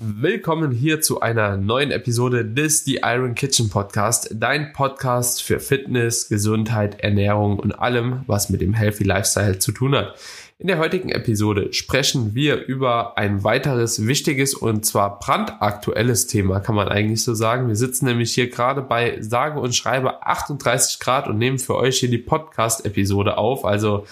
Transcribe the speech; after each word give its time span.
Willkommen 0.00 0.70
hier 0.70 1.00
zu 1.00 1.22
einer 1.22 1.56
neuen 1.56 1.90
Episode 1.90 2.44
des 2.44 2.84
The 2.84 3.00
Iron 3.02 3.34
Kitchen 3.34 3.68
Podcast, 3.68 4.30
dein 4.32 4.72
Podcast 4.72 5.42
für 5.42 5.58
Fitness, 5.58 6.28
Gesundheit, 6.28 7.00
Ernährung 7.00 7.58
und 7.58 7.72
allem, 7.72 8.20
was 8.28 8.48
mit 8.48 8.60
dem 8.60 8.74
Healthy 8.74 9.02
Lifestyle 9.02 9.58
zu 9.58 9.72
tun 9.72 9.96
hat. 9.96 10.14
In 10.60 10.68
der 10.68 10.78
heutigen 10.78 11.08
Episode 11.08 11.72
sprechen 11.72 12.36
wir 12.36 12.64
über 12.66 13.18
ein 13.18 13.42
weiteres 13.42 14.06
wichtiges 14.06 14.54
und 14.54 14.86
zwar 14.86 15.18
brandaktuelles 15.18 16.28
Thema, 16.28 16.60
kann 16.60 16.76
man 16.76 16.86
eigentlich 16.86 17.24
so 17.24 17.34
sagen. 17.34 17.66
Wir 17.66 17.74
sitzen 17.74 18.04
nämlich 18.04 18.32
hier 18.32 18.50
gerade 18.50 18.82
bei 18.82 19.20
sage 19.20 19.58
und 19.58 19.74
schreibe 19.74 20.24
38 20.24 21.00
Grad 21.00 21.26
und 21.26 21.38
nehmen 21.38 21.58
für 21.58 21.74
euch 21.74 21.98
hier 21.98 22.10
die 22.10 22.18
Podcast-Episode 22.18 23.36
auf. 23.36 23.64
Also 23.64 24.06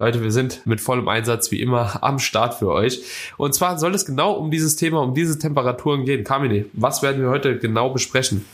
Leute, 0.00 0.22
wir 0.22 0.32
sind 0.32 0.66
mit 0.66 0.80
vollem 0.80 1.08
Einsatz 1.08 1.50
wie 1.50 1.60
immer 1.60 2.02
am 2.02 2.18
Start 2.18 2.54
für 2.54 2.68
euch. 2.68 3.02
Und 3.36 3.54
zwar 3.54 3.78
soll 3.78 3.94
es 3.94 4.06
genau 4.06 4.32
um 4.32 4.50
dieses 4.50 4.76
Thema, 4.76 5.02
um 5.02 5.14
diese 5.14 5.38
Temperaturen 5.38 6.06
gehen. 6.06 6.24
Kamine, 6.24 6.64
was 6.72 7.02
werden 7.02 7.20
wir 7.20 7.28
heute 7.28 7.58
genau 7.58 7.90
besprechen? 7.90 8.46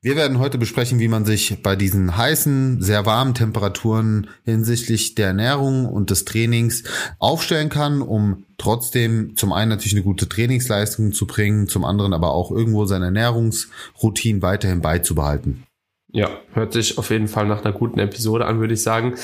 Wir 0.00 0.16
werden 0.16 0.38
heute 0.38 0.56
besprechen, 0.56 0.98
wie 0.98 1.08
man 1.08 1.26
sich 1.26 1.62
bei 1.62 1.76
diesen 1.76 2.16
heißen, 2.16 2.80
sehr 2.80 3.04
warmen 3.04 3.34
Temperaturen 3.34 4.28
hinsichtlich 4.44 5.14
der 5.16 5.28
Ernährung 5.28 5.84
und 5.84 6.10
des 6.10 6.24
Trainings 6.24 6.84
aufstellen 7.18 7.68
kann, 7.68 8.00
um 8.00 8.44
trotzdem 8.56 9.36
zum 9.36 9.52
einen 9.52 9.70
natürlich 9.70 9.94
eine 9.94 10.04
gute 10.04 10.28
Trainingsleistung 10.28 11.12
zu 11.12 11.26
bringen, 11.26 11.66
zum 11.66 11.84
anderen 11.84 12.14
aber 12.14 12.32
auch 12.32 12.50
irgendwo 12.52 12.86
seine 12.86 13.06
Ernährungsroutine 13.06 14.42
weiterhin 14.42 14.80
beizubehalten. 14.80 15.64
Ja, 16.12 16.28
hört 16.54 16.72
sich 16.72 16.98
auf 16.98 17.10
jeden 17.10 17.28
Fall 17.28 17.46
nach 17.46 17.64
einer 17.64 17.72
guten 17.72 18.00
Episode 18.00 18.46
an, 18.46 18.58
würde 18.58 18.74
ich 18.74 18.82
sagen. 18.82 19.14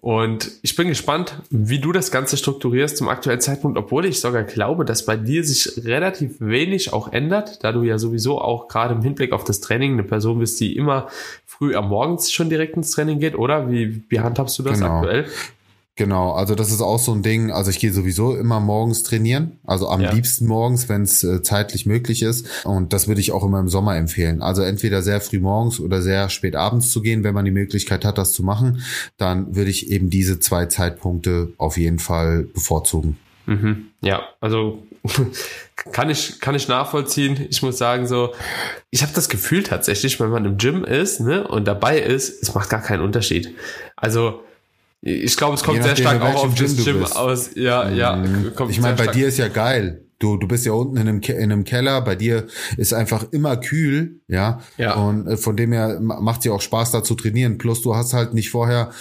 Und 0.00 0.52
ich 0.62 0.76
bin 0.76 0.86
gespannt, 0.86 1.42
wie 1.50 1.80
du 1.80 1.90
das 1.90 2.12
Ganze 2.12 2.36
strukturierst 2.36 2.96
zum 2.96 3.08
aktuellen 3.08 3.40
Zeitpunkt, 3.40 3.76
obwohl 3.76 4.04
ich 4.04 4.20
sogar 4.20 4.44
glaube, 4.44 4.84
dass 4.84 5.04
bei 5.04 5.16
dir 5.16 5.42
sich 5.42 5.84
relativ 5.84 6.36
wenig 6.38 6.92
auch 6.92 7.12
ändert, 7.12 7.64
da 7.64 7.72
du 7.72 7.82
ja 7.82 7.98
sowieso 7.98 8.40
auch 8.40 8.68
gerade 8.68 8.94
im 8.94 9.02
Hinblick 9.02 9.32
auf 9.32 9.42
das 9.42 9.60
Training 9.60 9.94
eine 9.94 10.04
Person 10.04 10.38
bist, 10.38 10.60
die 10.60 10.76
immer 10.76 11.08
früh 11.46 11.74
am 11.74 11.88
Morgens 11.88 12.30
schon 12.30 12.48
direkt 12.48 12.76
ins 12.76 12.92
Training 12.92 13.18
geht, 13.18 13.36
oder? 13.36 13.70
Wie, 13.70 14.04
wie 14.08 14.20
handhabst 14.20 14.58
du 14.58 14.62
das 14.62 14.78
genau. 14.78 14.98
aktuell? 14.98 15.26
Genau, 15.98 16.32
also 16.32 16.54
das 16.54 16.70
ist 16.70 16.82
auch 16.82 16.98
so 16.98 17.12
ein 17.12 17.22
Ding. 17.22 17.50
Also 17.50 17.70
ich 17.70 17.78
gehe 17.78 17.90
sowieso 17.90 18.36
immer 18.36 18.60
morgens 18.60 19.02
trainieren, 19.02 19.58
also 19.64 19.88
am 19.88 20.02
ja. 20.02 20.12
liebsten 20.12 20.46
morgens, 20.46 20.90
wenn 20.90 21.02
es 21.02 21.24
äh, 21.24 21.42
zeitlich 21.42 21.86
möglich 21.86 22.22
ist. 22.22 22.46
Und 22.66 22.92
das 22.92 23.08
würde 23.08 23.22
ich 23.22 23.32
auch 23.32 23.42
immer 23.42 23.60
im 23.60 23.70
Sommer 23.70 23.96
empfehlen. 23.96 24.42
Also 24.42 24.60
entweder 24.60 25.00
sehr 25.00 25.22
früh 25.22 25.40
morgens 25.40 25.80
oder 25.80 26.02
sehr 26.02 26.28
spät 26.28 26.54
abends 26.54 26.90
zu 26.90 27.00
gehen, 27.00 27.24
wenn 27.24 27.34
man 27.34 27.46
die 27.46 27.50
Möglichkeit 27.50 28.04
hat, 28.04 28.18
das 28.18 28.34
zu 28.34 28.42
machen. 28.42 28.82
Dann 29.16 29.56
würde 29.56 29.70
ich 29.70 29.90
eben 29.90 30.10
diese 30.10 30.38
zwei 30.38 30.66
Zeitpunkte 30.66 31.54
auf 31.56 31.78
jeden 31.78 31.98
Fall 31.98 32.42
bevorzugen. 32.42 33.16
Mhm. 33.46 33.86
Ja, 34.02 34.22
also 34.42 34.82
kann 35.76 36.10
ich 36.10 36.40
kann 36.40 36.54
ich 36.54 36.68
nachvollziehen. 36.68 37.46
Ich 37.48 37.62
muss 37.62 37.78
sagen 37.78 38.06
so, 38.06 38.34
ich 38.90 39.02
habe 39.02 39.12
das 39.14 39.30
Gefühl 39.30 39.62
tatsächlich, 39.62 40.20
wenn 40.20 40.28
man 40.28 40.44
im 40.44 40.58
Gym 40.58 40.84
ist 40.84 41.20
ne, 41.20 41.48
und 41.48 41.66
dabei 41.66 41.98
ist, 42.00 42.42
es 42.42 42.54
macht 42.54 42.68
gar 42.68 42.82
keinen 42.82 43.00
Unterschied. 43.00 43.54
Also 43.96 44.42
ich 45.06 45.36
glaube, 45.36 45.54
es 45.54 45.62
kommt 45.62 45.82
sehr 45.82 45.96
stark 45.96 46.20
auch 46.20 46.44
auf 46.44 46.54
das 46.54 46.76
Gym 46.76 47.04
aus. 47.04 47.50
Ja, 47.54 47.88
ja. 47.88 48.16
Mhm. 48.16 48.52
ich 48.68 48.80
meine, 48.80 48.96
bei 48.96 49.06
dir 49.06 49.28
ist 49.28 49.38
ja 49.38 49.48
geil. 49.48 50.05
Du, 50.18 50.38
du 50.38 50.48
bist 50.48 50.64
ja 50.64 50.72
unten 50.72 50.96
in 50.96 51.08
einem, 51.08 51.20
in 51.20 51.52
einem 51.52 51.64
Keller, 51.64 52.00
bei 52.00 52.16
dir 52.16 52.46
ist 52.78 52.94
einfach 52.94 53.26
immer 53.32 53.58
kühl, 53.58 54.20
ja. 54.28 54.62
ja. 54.78 54.94
Und 54.94 55.26
äh, 55.26 55.36
von 55.36 55.56
dem 55.56 55.72
her 55.72 56.00
macht 56.00 56.38
es 56.38 56.46
ja 56.46 56.52
auch 56.52 56.62
Spaß, 56.62 56.90
da 56.92 57.04
zu 57.04 57.14
trainieren. 57.14 57.58
Plus 57.58 57.82
du 57.82 57.94
hast 57.94 58.14
halt 58.14 58.32
nicht 58.32 58.48
vorher 58.48 58.92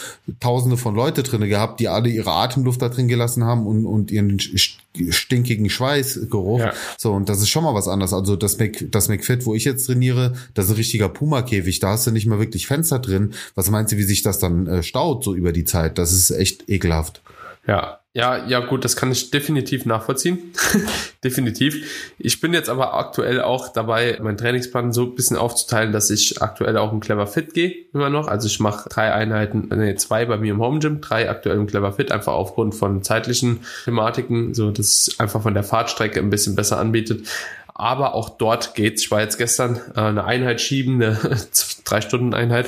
tausende 0.41 0.75
von 0.75 0.93
Leute 0.93 1.23
drinne 1.23 1.47
gehabt, 1.47 1.79
die 1.79 1.87
alle 1.87 2.09
ihre 2.09 2.31
Atemluft 2.31 2.81
da 2.81 2.89
drin 2.89 3.07
gelassen 3.07 3.45
haben 3.45 3.65
und, 3.65 3.85
und 3.85 4.11
ihren 4.11 4.39
stinkigen 4.39 5.69
Schweißgeruch. 5.69 6.59
Ja. 6.59 6.73
So, 6.97 7.13
und 7.13 7.29
das 7.29 7.41
ist 7.41 7.49
schon 7.49 7.63
mal 7.63 7.73
was 7.73 7.87
anderes. 7.87 8.11
Also 8.11 8.35
das, 8.35 8.59
Mac, 8.59 8.83
das 8.91 9.07
McFit, 9.07 9.45
wo 9.45 9.55
ich 9.55 9.63
jetzt 9.63 9.85
trainiere, 9.85 10.33
das 10.53 10.65
ist 10.65 10.71
ein 10.71 10.77
richtiger 10.77 11.07
Puma-Käfig. 11.07 11.79
Da 11.79 11.91
hast 11.91 12.07
du 12.07 12.11
nicht 12.11 12.27
mal 12.27 12.39
wirklich 12.39 12.67
Fenster 12.67 12.99
drin. 12.99 13.33
Was 13.55 13.69
meinst 13.69 13.93
du, 13.93 13.97
wie 13.97 14.03
sich 14.03 14.21
das 14.21 14.39
dann 14.39 14.67
äh, 14.67 14.83
staut, 14.83 15.23
so 15.23 15.33
über 15.33 15.53
die 15.53 15.63
Zeit? 15.63 15.97
Das 15.97 16.11
ist 16.11 16.31
echt 16.31 16.69
ekelhaft. 16.69 17.21
Ja, 17.67 17.99
ja, 18.15 18.45
ja, 18.47 18.61
gut, 18.61 18.85
das 18.85 18.95
kann 18.95 19.11
ich 19.11 19.29
definitiv 19.29 19.85
nachvollziehen. 19.85 20.53
definitiv. 21.25 22.13
Ich 22.17 22.39
bin 22.39 22.53
jetzt 22.53 22.69
aber 22.69 22.93
aktuell 22.93 23.41
auch 23.41 23.73
dabei, 23.73 24.17
meinen 24.21 24.37
Trainingsplan 24.37 24.93
so 24.93 25.03
ein 25.03 25.15
bisschen 25.15 25.35
aufzuteilen, 25.35 25.91
dass 25.91 26.09
ich 26.09 26.41
aktuell 26.41 26.77
auch 26.77 26.93
im 26.93 27.01
Clever 27.01 27.27
Fit 27.27 27.53
gehe, 27.53 27.75
immer 27.93 28.09
noch. 28.09 28.29
Also 28.29 28.47
ich 28.47 28.61
mache 28.61 28.87
drei 28.87 29.13
Einheiten, 29.13 29.67
nee, 29.75 29.95
zwei 29.95 30.23
bei 30.25 30.37
mir 30.37 30.53
im 30.53 30.61
Home 30.61 30.79
Gym, 30.79 31.01
drei 31.01 31.29
aktuell 31.29 31.57
im 31.57 31.67
Clever 31.67 31.91
Fit, 31.91 32.13
einfach 32.13 32.31
aufgrund 32.31 32.73
von 32.73 33.03
zeitlichen 33.03 33.59
Thematiken, 33.83 34.53
so 34.53 34.71
dass 34.71 35.09
es 35.09 35.19
einfach 35.19 35.41
von 35.41 35.53
der 35.53 35.63
Fahrtstrecke 35.63 36.21
ein 36.21 36.29
bisschen 36.29 36.55
besser 36.55 36.79
anbietet. 36.79 37.27
Aber 37.73 38.15
auch 38.15 38.29
dort 38.29 38.75
geht's. 38.75 39.01
Ich 39.01 39.11
war 39.11 39.19
jetzt 39.19 39.37
gestern 39.37 39.81
äh, 39.93 39.99
eine 39.99 40.23
Einheit 40.23 40.61
schieben, 40.61 41.03
eine 41.03 41.19
drei 41.83 41.99
Stunden 41.99 42.33
Einheit. 42.33 42.67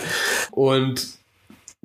Und 0.51 1.16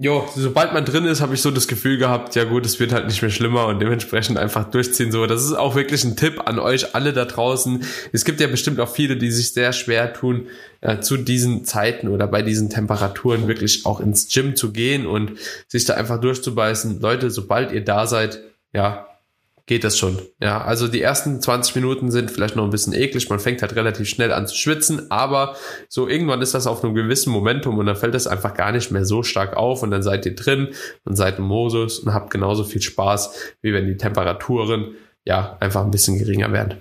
jo, 0.02 0.28
sobald 0.34 0.72
man 0.72 0.84
drin 0.84 1.04
ist, 1.04 1.20
habe 1.20 1.34
ich 1.34 1.42
so 1.42 1.52
das 1.52 1.68
Gefühl 1.68 1.96
gehabt, 1.96 2.34
ja 2.34 2.42
gut, 2.42 2.66
es 2.66 2.80
wird 2.80 2.92
halt 2.92 3.06
nicht 3.06 3.22
mehr 3.22 3.30
schlimmer 3.30 3.68
und 3.68 3.78
dementsprechend 3.78 4.36
einfach 4.36 4.68
durchziehen. 4.68 5.12
So, 5.12 5.26
das 5.26 5.44
ist 5.44 5.52
auch 5.52 5.76
wirklich 5.76 6.02
ein 6.02 6.16
Tipp 6.16 6.42
an 6.44 6.58
euch 6.58 6.96
alle 6.96 7.12
da 7.12 7.24
draußen. 7.24 7.84
Es 8.12 8.24
gibt 8.24 8.40
ja 8.40 8.48
bestimmt 8.48 8.80
auch 8.80 8.88
viele, 8.88 9.16
die 9.16 9.30
sich 9.30 9.52
sehr 9.52 9.72
schwer 9.72 10.12
tun, 10.12 10.48
äh, 10.80 10.98
zu 10.98 11.16
diesen 11.16 11.64
Zeiten 11.64 12.08
oder 12.08 12.26
bei 12.26 12.42
diesen 12.42 12.68
Temperaturen 12.68 13.46
wirklich 13.46 13.86
auch 13.86 14.00
ins 14.00 14.26
Gym 14.28 14.56
zu 14.56 14.72
gehen 14.72 15.06
und 15.06 15.32
sich 15.68 15.84
da 15.84 15.94
einfach 15.94 16.20
durchzubeißen. 16.20 17.00
Leute, 17.00 17.30
sobald 17.30 17.70
ihr 17.70 17.84
da 17.84 18.08
seid, 18.08 18.40
ja, 18.72 19.06
geht 19.66 19.84
das 19.84 19.96
schon. 19.96 20.18
Ja, 20.40 20.62
also 20.62 20.88
die 20.88 21.00
ersten 21.00 21.40
20 21.40 21.76
Minuten 21.76 22.10
sind 22.10 22.30
vielleicht 22.30 22.56
noch 22.56 22.64
ein 22.64 22.70
bisschen 22.70 22.92
eklig. 22.92 23.28
Man 23.30 23.38
fängt 23.38 23.62
halt 23.62 23.76
relativ 23.76 24.08
schnell 24.08 24.32
an 24.32 24.46
zu 24.46 24.56
schwitzen, 24.56 25.10
aber 25.10 25.56
so 25.88 26.08
irgendwann 26.08 26.42
ist 26.42 26.54
das 26.54 26.66
auf 26.66 26.82
einem 26.82 26.94
gewissen 26.94 27.32
Momentum 27.32 27.78
und 27.78 27.86
dann 27.86 27.96
fällt 27.96 28.14
das 28.14 28.26
einfach 28.26 28.54
gar 28.54 28.72
nicht 28.72 28.90
mehr 28.90 29.04
so 29.04 29.22
stark 29.22 29.56
auf 29.56 29.82
und 29.82 29.90
dann 29.90 30.02
seid 30.02 30.26
ihr 30.26 30.34
drin 30.34 30.68
und 31.04 31.16
seid 31.16 31.38
im 31.38 31.44
Modus 31.44 32.00
und 32.00 32.12
habt 32.12 32.30
genauso 32.30 32.64
viel 32.64 32.82
Spaß, 32.82 33.34
wie 33.62 33.72
wenn 33.72 33.86
die 33.86 33.96
Temperaturen 33.96 34.96
ja 35.24 35.56
einfach 35.60 35.84
ein 35.84 35.90
bisschen 35.90 36.18
geringer 36.18 36.52
werden. 36.52 36.80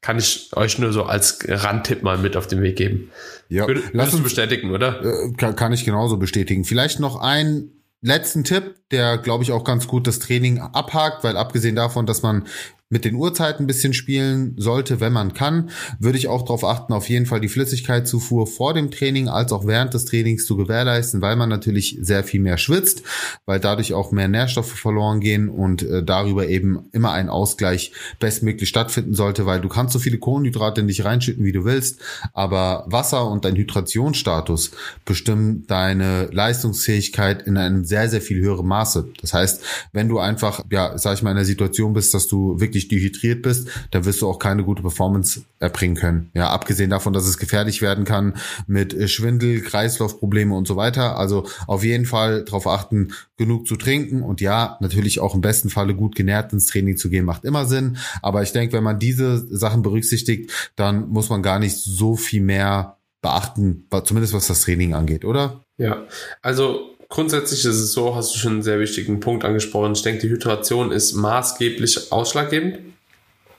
Kann 0.00 0.18
ich 0.18 0.50
euch 0.56 0.78
nur 0.78 0.92
so 0.92 1.04
als 1.04 1.38
Randtipp 1.46 2.02
mal 2.02 2.18
mit 2.18 2.36
auf 2.36 2.46
den 2.46 2.60
Weg 2.60 2.76
geben. 2.76 3.10
Ja, 3.48 3.66
Würde, 3.66 3.82
lass 3.92 4.12
uns 4.14 4.22
bestätigen, 4.22 4.72
oder? 4.72 5.04
Äh, 5.04 5.32
kann, 5.36 5.54
kann 5.54 5.72
ich 5.72 5.84
genauso 5.84 6.16
bestätigen. 6.16 6.64
Vielleicht 6.64 6.98
noch 6.98 7.20
ein 7.20 7.70
letzten 8.02 8.44
Tipp, 8.44 8.74
der 8.90 9.16
glaube 9.16 9.44
ich 9.44 9.52
auch 9.52 9.64
ganz 9.64 9.86
gut 9.86 10.06
das 10.06 10.18
Training 10.18 10.60
abhakt, 10.60 11.24
weil 11.24 11.36
abgesehen 11.36 11.76
davon, 11.76 12.04
dass 12.04 12.22
man 12.22 12.46
mit 12.92 13.06
den 13.06 13.14
Uhrzeiten 13.14 13.64
ein 13.64 13.66
bisschen 13.66 13.94
spielen 13.94 14.54
sollte, 14.58 15.00
wenn 15.00 15.14
man 15.14 15.32
kann, 15.32 15.70
würde 15.98 16.18
ich 16.18 16.28
auch 16.28 16.42
darauf 16.42 16.62
achten, 16.62 16.92
auf 16.92 17.08
jeden 17.08 17.24
Fall 17.24 17.40
die 17.40 17.48
Flüssigkeitszufuhr 17.48 18.46
vor 18.46 18.74
dem 18.74 18.90
Training 18.90 19.28
als 19.28 19.50
auch 19.50 19.66
während 19.66 19.94
des 19.94 20.04
Trainings 20.04 20.44
zu 20.44 20.58
gewährleisten, 20.58 21.22
weil 21.22 21.36
man 21.36 21.48
natürlich 21.48 21.96
sehr 22.02 22.22
viel 22.22 22.40
mehr 22.40 22.58
schwitzt, 22.58 23.02
weil 23.46 23.60
dadurch 23.60 23.94
auch 23.94 24.12
mehr 24.12 24.28
Nährstoffe 24.28 24.74
verloren 24.74 25.20
gehen 25.20 25.48
und 25.48 25.82
äh, 25.82 26.04
darüber 26.04 26.48
eben 26.48 26.90
immer 26.92 27.12
ein 27.12 27.30
Ausgleich 27.30 27.92
bestmöglich 28.20 28.68
stattfinden 28.68 29.14
sollte, 29.14 29.46
weil 29.46 29.62
du 29.62 29.68
kannst 29.68 29.94
so 29.94 29.98
viele 29.98 30.18
Kohlenhydrate 30.18 30.82
nicht 30.82 31.02
reinschütten, 31.02 31.46
wie 31.46 31.52
du 31.52 31.64
willst, 31.64 31.98
aber 32.34 32.84
Wasser 32.88 33.26
und 33.30 33.46
dein 33.46 33.56
Hydrationsstatus 33.56 34.72
bestimmen 35.06 35.64
deine 35.66 36.26
Leistungsfähigkeit 36.30 37.46
in 37.46 37.56
einem 37.56 37.86
sehr, 37.86 38.10
sehr 38.10 38.20
viel 38.20 38.42
höheren 38.42 38.66
Maße. 38.66 39.08
Das 39.22 39.32
heißt, 39.32 39.64
wenn 39.94 40.10
du 40.10 40.18
einfach, 40.18 40.62
ja, 40.70 40.98
sag 40.98 41.14
ich 41.14 41.22
mal, 41.22 41.30
in 41.30 41.36
der 41.36 41.46
Situation 41.46 41.94
bist, 41.94 42.12
dass 42.12 42.26
du 42.26 42.60
wirklich 42.60 42.81
wirklich 42.82 42.88
dehydriert 42.88 43.42
bist, 43.42 43.68
dann 43.90 44.04
wirst 44.04 44.22
du 44.22 44.28
auch 44.28 44.38
keine 44.38 44.64
gute 44.64 44.82
Performance 44.82 45.42
erbringen 45.58 45.96
können. 45.96 46.30
Ja, 46.34 46.50
abgesehen 46.50 46.90
davon, 46.90 47.12
dass 47.12 47.26
es 47.26 47.38
gefährlich 47.38 47.82
werden 47.82 48.04
kann 48.04 48.34
mit 48.66 48.94
äh, 48.94 49.08
Schwindel, 49.08 49.60
Kreislaufprobleme 49.60 50.54
und 50.54 50.66
so 50.66 50.76
weiter. 50.76 51.16
Also 51.16 51.46
auf 51.66 51.84
jeden 51.84 52.06
Fall 52.06 52.44
darauf 52.44 52.66
achten, 52.66 53.12
genug 53.36 53.66
zu 53.66 53.76
trinken 53.76 54.22
und 54.22 54.40
ja, 54.40 54.76
natürlich 54.80 55.20
auch 55.20 55.34
im 55.34 55.40
besten 55.40 55.70
Falle 55.70 55.94
gut 55.94 56.14
genährt 56.14 56.52
ins 56.52 56.66
Training 56.66 56.96
zu 56.96 57.10
gehen, 57.10 57.24
macht 57.24 57.44
immer 57.44 57.66
Sinn. 57.66 57.96
Aber 58.20 58.42
ich 58.42 58.52
denke, 58.52 58.74
wenn 58.74 58.84
man 58.84 58.98
diese 58.98 59.38
Sachen 59.56 59.82
berücksichtigt, 59.82 60.72
dann 60.76 61.08
muss 61.08 61.28
man 61.28 61.42
gar 61.42 61.58
nicht 61.58 61.76
so 61.76 62.16
viel 62.16 62.42
mehr 62.42 62.98
beachten, 63.20 63.86
zumindest 64.04 64.34
was 64.34 64.48
das 64.48 64.62
Training 64.62 64.94
angeht, 64.94 65.24
oder? 65.24 65.60
Ja, 65.78 66.06
also 66.42 66.91
Grundsätzlich 67.12 67.66
ist 67.66 67.76
es 67.76 67.92
so, 67.92 68.16
hast 68.16 68.34
du 68.34 68.38
schon 68.38 68.52
einen 68.52 68.62
sehr 68.62 68.80
wichtigen 68.80 69.20
Punkt 69.20 69.44
angesprochen. 69.44 69.92
Ich 69.92 70.00
denke, 70.00 70.22
die 70.22 70.30
Hydration 70.30 70.90
ist 70.90 71.12
maßgeblich 71.12 72.10
ausschlaggebend. 72.10 72.78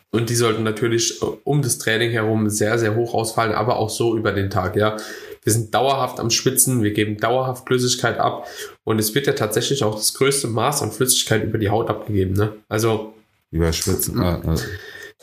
Und 0.10 0.32
die 0.32 0.36
sollten 0.36 0.64
natürlich 0.64 1.22
äh, 1.22 1.26
um 1.44 1.62
das 1.62 1.78
Training 1.78 2.10
herum 2.10 2.50
sehr, 2.50 2.80
sehr 2.80 2.96
hoch 2.96 3.14
ausfallen, 3.14 3.54
aber 3.54 3.78
auch 3.78 3.92
so 3.92 4.18
über 4.18 4.32
den 4.32 4.50
Tag, 4.50 4.76
ja. 4.76 4.98
Wir 5.44 5.54
sind 5.54 5.72
dauerhaft 5.72 6.20
am 6.20 6.32
Schwitzen, 6.32 6.82
wir 6.82 6.94
geben 6.94 7.18
dauerhaft 7.18 7.68
Flüssigkeit 7.68 8.18
ab 8.18 8.48
und 8.86 8.98
es 8.98 9.14
wird 9.14 9.28
ja 9.28 9.34
tatsächlich 9.34 9.84
auch 9.84 9.94
das 9.94 10.16
größte 10.16 10.48
Maß 10.48 10.82
an 10.82 10.92
Flüssigkeit 10.92 11.44
über 11.44 11.60
die 11.60 11.70
Haut 11.70 11.92
abgegeben, 11.92 12.34
ne? 12.34 12.54
Also. 12.70 13.14
Über 13.52 13.72
Schwitzen. 13.72 14.20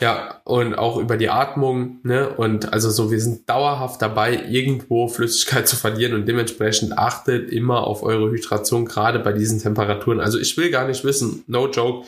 Ja, 0.01 0.41
und 0.45 0.75
auch 0.75 0.97
über 0.97 1.19
die 1.19 1.29
Atmung, 1.29 1.99
ne? 2.05 2.31
Und 2.31 2.73
also 2.73 2.89
so, 2.91 3.11
wir 3.11 3.21
sind 3.21 3.49
dauerhaft 3.49 4.01
dabei, 4.01 4.47
irgendwo 4.49 5.09
Flüssigkeit 5.09 5.69
zu 5.69 5.77
verlieren 5.77 6.15
und 6.15 6.27
dementsprechend 6.27 6.97
achtet 6.97 7.51
immer 7.51 7.87
auf 7.87 8.03
eure 8.03 8.31
Hydration, 8.31 8.87
gerade 8.87 9.19
bei 9.19 9.33
diesen 9.33 9.61
Temperaturen. 9.61 10.21
Also 10.21 10.39
ich 10.39 10.57
will 10.57 10.71
gar 10.71 10.89
nicht 10.89 11.05
wissen, 11.05 11.45
no 11.47 11.69
joke, 11.69 12.07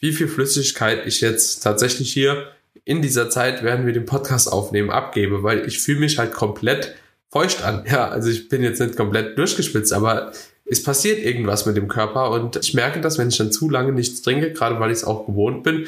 wie 0.00 0.12
viel 0.12 0.26
Flüssigkeit 0.26 1.06
ich 1.06 1.20
jetzt 1.20 1.60
tatsächlich 1.60 2.12
hier 2.12 2.48
in 2.84 3.02
dieser 3.02 3.30
Zeit, 3.30 3.62
während 3.62 3.86
wir 3.86 3.92
den 3.92 4.06
Podcast 4.06 4.52
aufnehmen, 4.52 4.90
abgebe, 4.90 5.44
weil 5.44 5.66
ich 5.66 5.78
fühle 5.78 6.00
mich 6.00 6.18
halt 6.18 6.32
komplett 6.32 6.96
feucht 7.30 7.62
an. 7.62 7.84
Ja, 7.88 8.08
also 8.08 8.30
ich 8.30 8.48
bin 8.48 8.64
jetzt 8.64 8.80
nicht 8.80 8.96
komplett 8.96 9.38
durchgespitzt, 9.38 9.92
aber 9.92 10.32
es 10.70 10.82
passiert 10.82 11.18
irgendwas 11.20 11.66
mit 11.66 11.76
dem 11.76 11.88
Körper 11.88 12.30
und 12.30 12.56
ich 12.56 12.74
merke 12.74 13.00
das, 13.00 13.18
wenn 13.18 13.28
ich 13.28 13.38
dann 13.38 13.52
zu 13.52 13.70
lange 13.70 13.92
nichts 13.92 14.22
trinke, 14.22 14.52
gerade 14.52 14.78
weil 14.78 14.90
ich 14.90 14.98
es 14.98 15.04
auch 15.04 15.26
gewohnt 15.26 15.62
bin, 15.62 15.86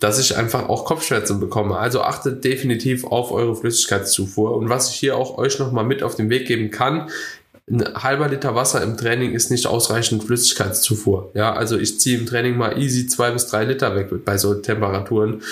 dass 0.00 0.18
ich 0.18 0.36
einfach 0.36 0.68
auch 0.68 0.84
Kopfschmerzen 0.84 1.38
bekomme. 1.38 1.76
Also 1.76 2.00
achtet 2.00 2.42
definitiv 2.44 3.04
auf 3.04 3.30
eure 3.30 3.54
Flüssigkeitszufuhr 3.54 4.56
und 4.56 4.68
was 4.68 4.90
ich 4.90 4.96
hier 4.96 5.16
auch 5.16 5.38
euch 5.38 5.58
nochmal 5.58 5.84
mit 5.84 6.02
auf 6.02 6.14
den 6.14 6.30
Weg 6.30 6.46
geben 6.46 6.70
kann, 6.70 7.10
ein 7.70 7.84
halber 7.94 8.28
Liter 8.28 8.54
Wasser 8.56 8.82
im 8.82 8.96
Training 8.96 9.32
ist 9.32 9.50
nicht 9.50 9.66
ausreichend 9.66 10.24
Flüssigkeitszufuhr. 10.24 11.30
Ja, 11.34 11.52
also 11.52 11.78
ich 11.78 12.00
ziehe 12.00 12.18
im 12.18 12.26
Training 12.26 12.56
mal 12.56 12.76
easy 12.76 13.06
zwei 13.06 13.30
bis 13.30 13.46
drei 13.46 13.64
Liter 13.64 13.94
weg 13.94 14.10
bei 14.24 14.36
so 14.36 14.54
Temperaturen. 14.54 15.42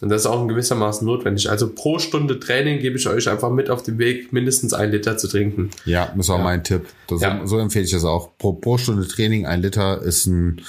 Und 0.00 0.08
das 0.08 0.22
ist 0.22 0.26
auch 0.26 0.40
in 0.40 0.48
gewissermaßen 0.48 1.06
notwendig. 1.06 1.50
Also 1.50 1.68
pro 1.68 1.98
Stunde 1.98 2.40
Training 2.40 2.80
gebe 2.80 2.96
ich 2.96 3.06
euch 3.06 3.28
einfach 3.28 3.50
mit 3.50 3.68
auf 3.68 3.82
den 3.82 3.98
Weg, 3.98 4.32
mindestens 4.32 4.72
ein 4.72 4.90
Liter 4.90 5.18
zu 5.18 5.28
trinken. 5.28 5.70
Ja, 5.84 6.10
das 6.16 6.30
auch 6.30 6.38
ja. 6.38 6.44
mein 6.44 6.64
Tipp. 6.64 6.86
Das, 7.06 7.20
ja. 7.20 7.42
So 7.44 7.58
empfehle 7.58 7.84
ich 7.84 7.90
das 7.90 8.04
auch. 8.04 8.30
Pro, 8.38 8.54
pro 8.54 8.78
Stunde 8.78 9.06
Training 9.06 9.44
ein 9.44 9.60
Liter 9.60 10.00
ist 10.00 10.26
ein 10.26 10.62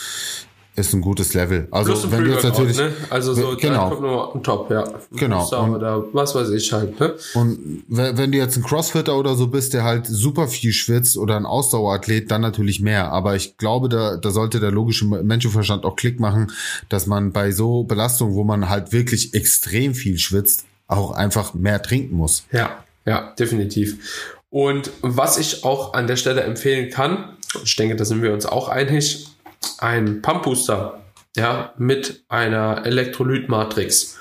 ist 0.76 0.94
ein 0.94 1.02
gutes 1.02 1.34
Level. 1.34 1.68
Also 1.72 1.92
Plus 1.92 2.12
wenn 2.12 2.24
du 2.24 2.32
jetzt 2.32 2.44
natürlich 2.44 2.78
ne? 2.78 2.92
also 3.10 3.34
so 3.34 3.56
genau 3.58 4.40
Top, 4.44 4.72
ja. 4.72 4.84
Genau 5.12 5.48
und, 5.64 5.76
oder 5.76 6.04
was 6.14 6.34
weiß 6.36 6.50
ich 6.52 6.72
halt. 6.72 7.00
Ne? 7.00 7.16
Und 7.34 7.84
wenn 7.88 8.32
du 8.32 8.38
jetzt 8.38 8.56
ein 8.56 8.64
Crossfitter 8.64 9.18
oder 9.18 9.36
so 9.36 9.48
bist, 9.48 9.74
der 9.74 9.84
halt 9.84 10.08
super 10.08 10.48
viel 10.48 10.72
schwitzt 10.72 11.18
oder 11.18 11.36
ein 11.36 11.46
Ausdauerathlet, 11.46 12.32
dann 12.32 12.42
natürlich 12.42 12.80
mehr. 12.80 13.12
Aber 13.12 13.36
ich 13.36 13.58
glaube, 13.58 13.90
da, 13.90 14.18
da 14.18 14.32
sollte 14.32 14.60
der 14.60 14.72
logische 14.72 15.06
Menschenverstand 15.06 15.86
auch 15.86 15.96
Klick 15.96 16.20
machen, 16.20 16.52
dass 16.88 17.08
man 17.08 17.32
bei 17.32 17.52
so 17.52 17.84
Belastungen, 17.84 18.36
wo 18.36 18.44
man 18.44 18.70
halt 18.70 18.92
wirklich 18.92 19.34
extrem 19.34 19.94
viel 19.94 20.18
schwitzt, 20.18 20.66
auch 20.88 21.12
einfach 21.12 21.54
mehr 21.54 21.82
trinken 21.82 22.16
muss. 22.16 22.46
Ja, 22.52 22.84
ja, 23.06 23.34
definitiv. 23.38 24.38
Und 24.50 24.92
was 25.02 25.38
ich 25.38 25.64
auch 25.64 25.94
an 25.94 26.08
der 26.08 26.16
Stelle 26.16 26.42
empfehlen 26.42 26.90
kann, 26.90 27.38
ich 27.64 27.76
denke, 27.76 27.96
da 27.96 28.06
sind 28.06 28.22
wir 28.22 28.34
uns 28.34 28.46
auch 28.46 28.70
einig, 28.70 29.28
ein 29.80 30.22
Pumpbooster 30.22 31.02
ja, 31.36 31.74
mit 31.78 32.24
einer 32.28 32.86
Elektrolytmatrix 32.86 34.18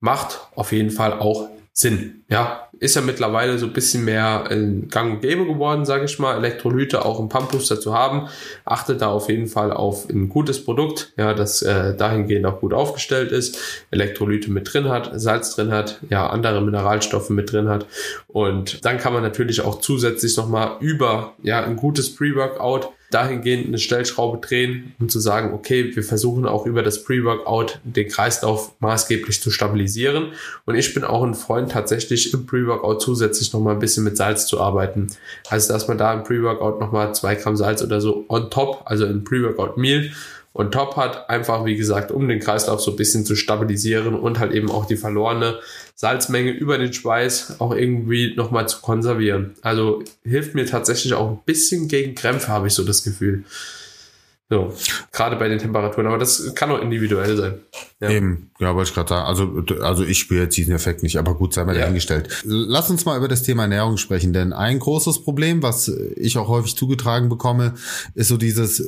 macht 0.00 0.40
auf 0.54 0.72
jeden 0.72 0.90
Fall 0.90 1.14
auch 1.14 1.48
Sinn. 1.72 2.24
Ja, 2.28 2.68
ist 2.80 2.96
ja 2.96 3.02
mittlerweile 3.02 3.56
so 3.56 3.66
ein 3.66 3.72
bisschen 3.72 4.04
mehr 4.04 4.46
in 4.50 4.88
Gang 4.88 5.14
und 5.14 5.20
Gäbe 5.20 5.46
geworden, 5.46 5.84
sage 5.84 6.06
ich 6.06 6.18
mal, 6.18 6.36
Elektrolyte 6.36 7.04
auch 7.04 7.20
im 7.20 7.28
Pumpbooster 7.28 7.80
zu 7.80 7.94
haben. 7.94 8.28
Achtet 8.64 9.00
da 9.00 9.06
auf 9.08 9.28
jeden 9.28 9.46
Fall 9.46 9.72
auf 9.72 10.08
ein 10.08 10.28
gutes 10.28 10.64
Produkt, 10.64 11.12
ja, 11.16 11.34
das 11.34 11.62
äh, 11.62 11.96
dahingehend 11.96 12.46
auch 12.46 12.58
gut 12.58 12.74
aufgestellt 12.74 13.30
ist, 13.30 13.86
Elektrolyte 13.92 14.50
mit 14.50 14.72
drin 14.72 14.88
hat, 14.88 15.12
Salz 15.14 15.54
drin 15.54 15.70
hat, 15.70 16.00
ja, 16.10 16.28
andere 16.28 16.62
Mineralstoffe 16.62 17.30
mit 17.30 17.52
drin 17.52 17.68
hat. 17.68 17.86
Und 18.26 18.84
dann 18.84 18.98
kann 18.98 19.12
man 19.12 19.22
natürlich 19.22 19.60
auch 19.60 19.80
zusätzlich 19.80 20.36
nochmal 20.36 20.78
über 20.80 21.34
ja, 21.44 21.62
ein 21.62 21.76
gutes 21.76 22.12
Pre-Workout 22.16 22.88
dahingehend 23.10 23.68
eine 23.68 23.78
Stellschraube 23.78 24.38
drehen, 24.46 24.94
um 25.00 25.08
zu 25.08 25.18
sagen, 25.18 25.54
okay, 25.54 25.96
wir 25.96 26.02
versuchen 26.02 26.46
auch 26.46 26.66
über 26.66 26.82
das 26.82 27.04
Pre-Workout 27.04 27.80
den 27.84 28.08
Kreislauf 28.08 28.74
maßgeblich 28.80 29.40
zu 29.40 29.50
stabilisieren. 29.50 30.32
Und 30.66 30.74
ich 30.74 30.92
bin 30.92 31.04
auch 31.04 31.22
ein 31.22 31.34
Freund, 31.34 31.72
tatsächlich 31.72 32.34
im 32.34 32.44
Pre-Workout 32.44 33.00
zusätzlich 33.00 33.52
nochmal 33.52 33.74
ein 33.74 33.80
bisschen 33.80 34.04
mit 34.04 34.16
Salz 34.16 34.46
zu 34.46 34.60
arbeiten. 34.60 35.06
Also, 35.48 35.72
dass 35.72 35.88
man 35.88 35.96
da 35.96 36.12
im 36.12 36.22
Pre-Workout 36.22 36.80
nochmal 36.80 37.14
zwei 37.14 37.34
Gramm 37.34 37.56
Salz 37.56 37.82
oder 37.82 38.00
so 38.00 38.26
on 38.28 38.50
top, 38.50 38.82
also 38.84 39.06
im 39.06 39.24
Pre-Workout-Meal, 39.24 40.10
und 40.58 40.72
Top 40.72 40.96
hat, 40.96 41.30
einfach 41.30 41.64
wie 41.66 41.76
gesagt, 41.76 42.10
um 42.10 42.26
den 42.26 42.40
Kreislauf 42.40 42.80
so 42.80 42.90
ein 42.90 42.96
bisschen 42.96 43.24
zu 43.24 43.36
stabilisieren 43.36 44.16
und 44.16 44.40
halt 44.40 44.50
eben 44.50 44.72
auch 44.72 44.86
die 44.86 44.96
verlorene 44.96 45.60
Salzmenge 45.94 46.50
über 46.50 46.78
den 46.78 46.92
Schweiß 46.92 47.60
auch 47.60 47.72
irgendwie 47.72 48.34
nochmal 48.34 48.68
zu 48.68 48.80
konservieren. 48.80 49.54
Also 49.62 50.02
hilft 50.24 50.56
mir 50.56 50.66
tatsächlich 50.66 51.14
auch 51.14 51.30
ein 51.30 51.38
bisschen 51.46 51.86
gegen 51.86 52.16
Krämpfe, 52.16 52.48
habe 52.48 52.66
ich 52.66 52.74
so 52.74 52.82
das 52.82 53.04
Gefühl. 53.04 53.44
So, 54.50 54.74
gerade 55.12 55.36
bei 55.36 55.48
den 55.48 55.60
Temperaturen, 55.60 56.08
aber 56.08 56.18
das 56.18 56.52
kann 56.56 56.72
auch 56.72 56.82
individuell 56.82 57.36
sein. 57.36 57.60
Ja. 58.00 58.10
Eben, 58.10 58.50
ja, 58.58 58.74
wollte 58.74 58.88
ich 58.88 58.94
gerade 58.96 59.10
sagen. 59.10 59.26
Also, 59.26 59.84
also 59.84 60.04
ich 60.04 60.18
spüre 60.18 60.42
jetzt 60.42 60.56
diesen 60.56 60.74
Effekt 60.74 61.04
nicht, 61.04 61.18
aber 61.18 61.36
gut, 61.36 61.54
sei 61.54 61.64
mal 61.66 61.76
ja. 61.76 61.82
dahingestellt. 61.82 62.42
Lass 62.44 62.90
uns 62.90 63.04
mal 63.04 63.16
über 63.16 63.28
das 63.28 63.44
Thema 63.44 63.62
Ernährung 63.62 63.96
sprechen, 63.96 64.32
denn 64.32 64.52
ein 64.52 64.80
großes 64.80 65.22
Problem, 65.22 65.62
was 65.62 65.86
ich 66.16 66.36
auch 66.36 66.48
häufig 66.48 66.74
zugetragen 66.74 67.28
bekomme, 67.28 67.74
ist 68.16 68.26
so 68.26 68.36
dieses 68.36 68.82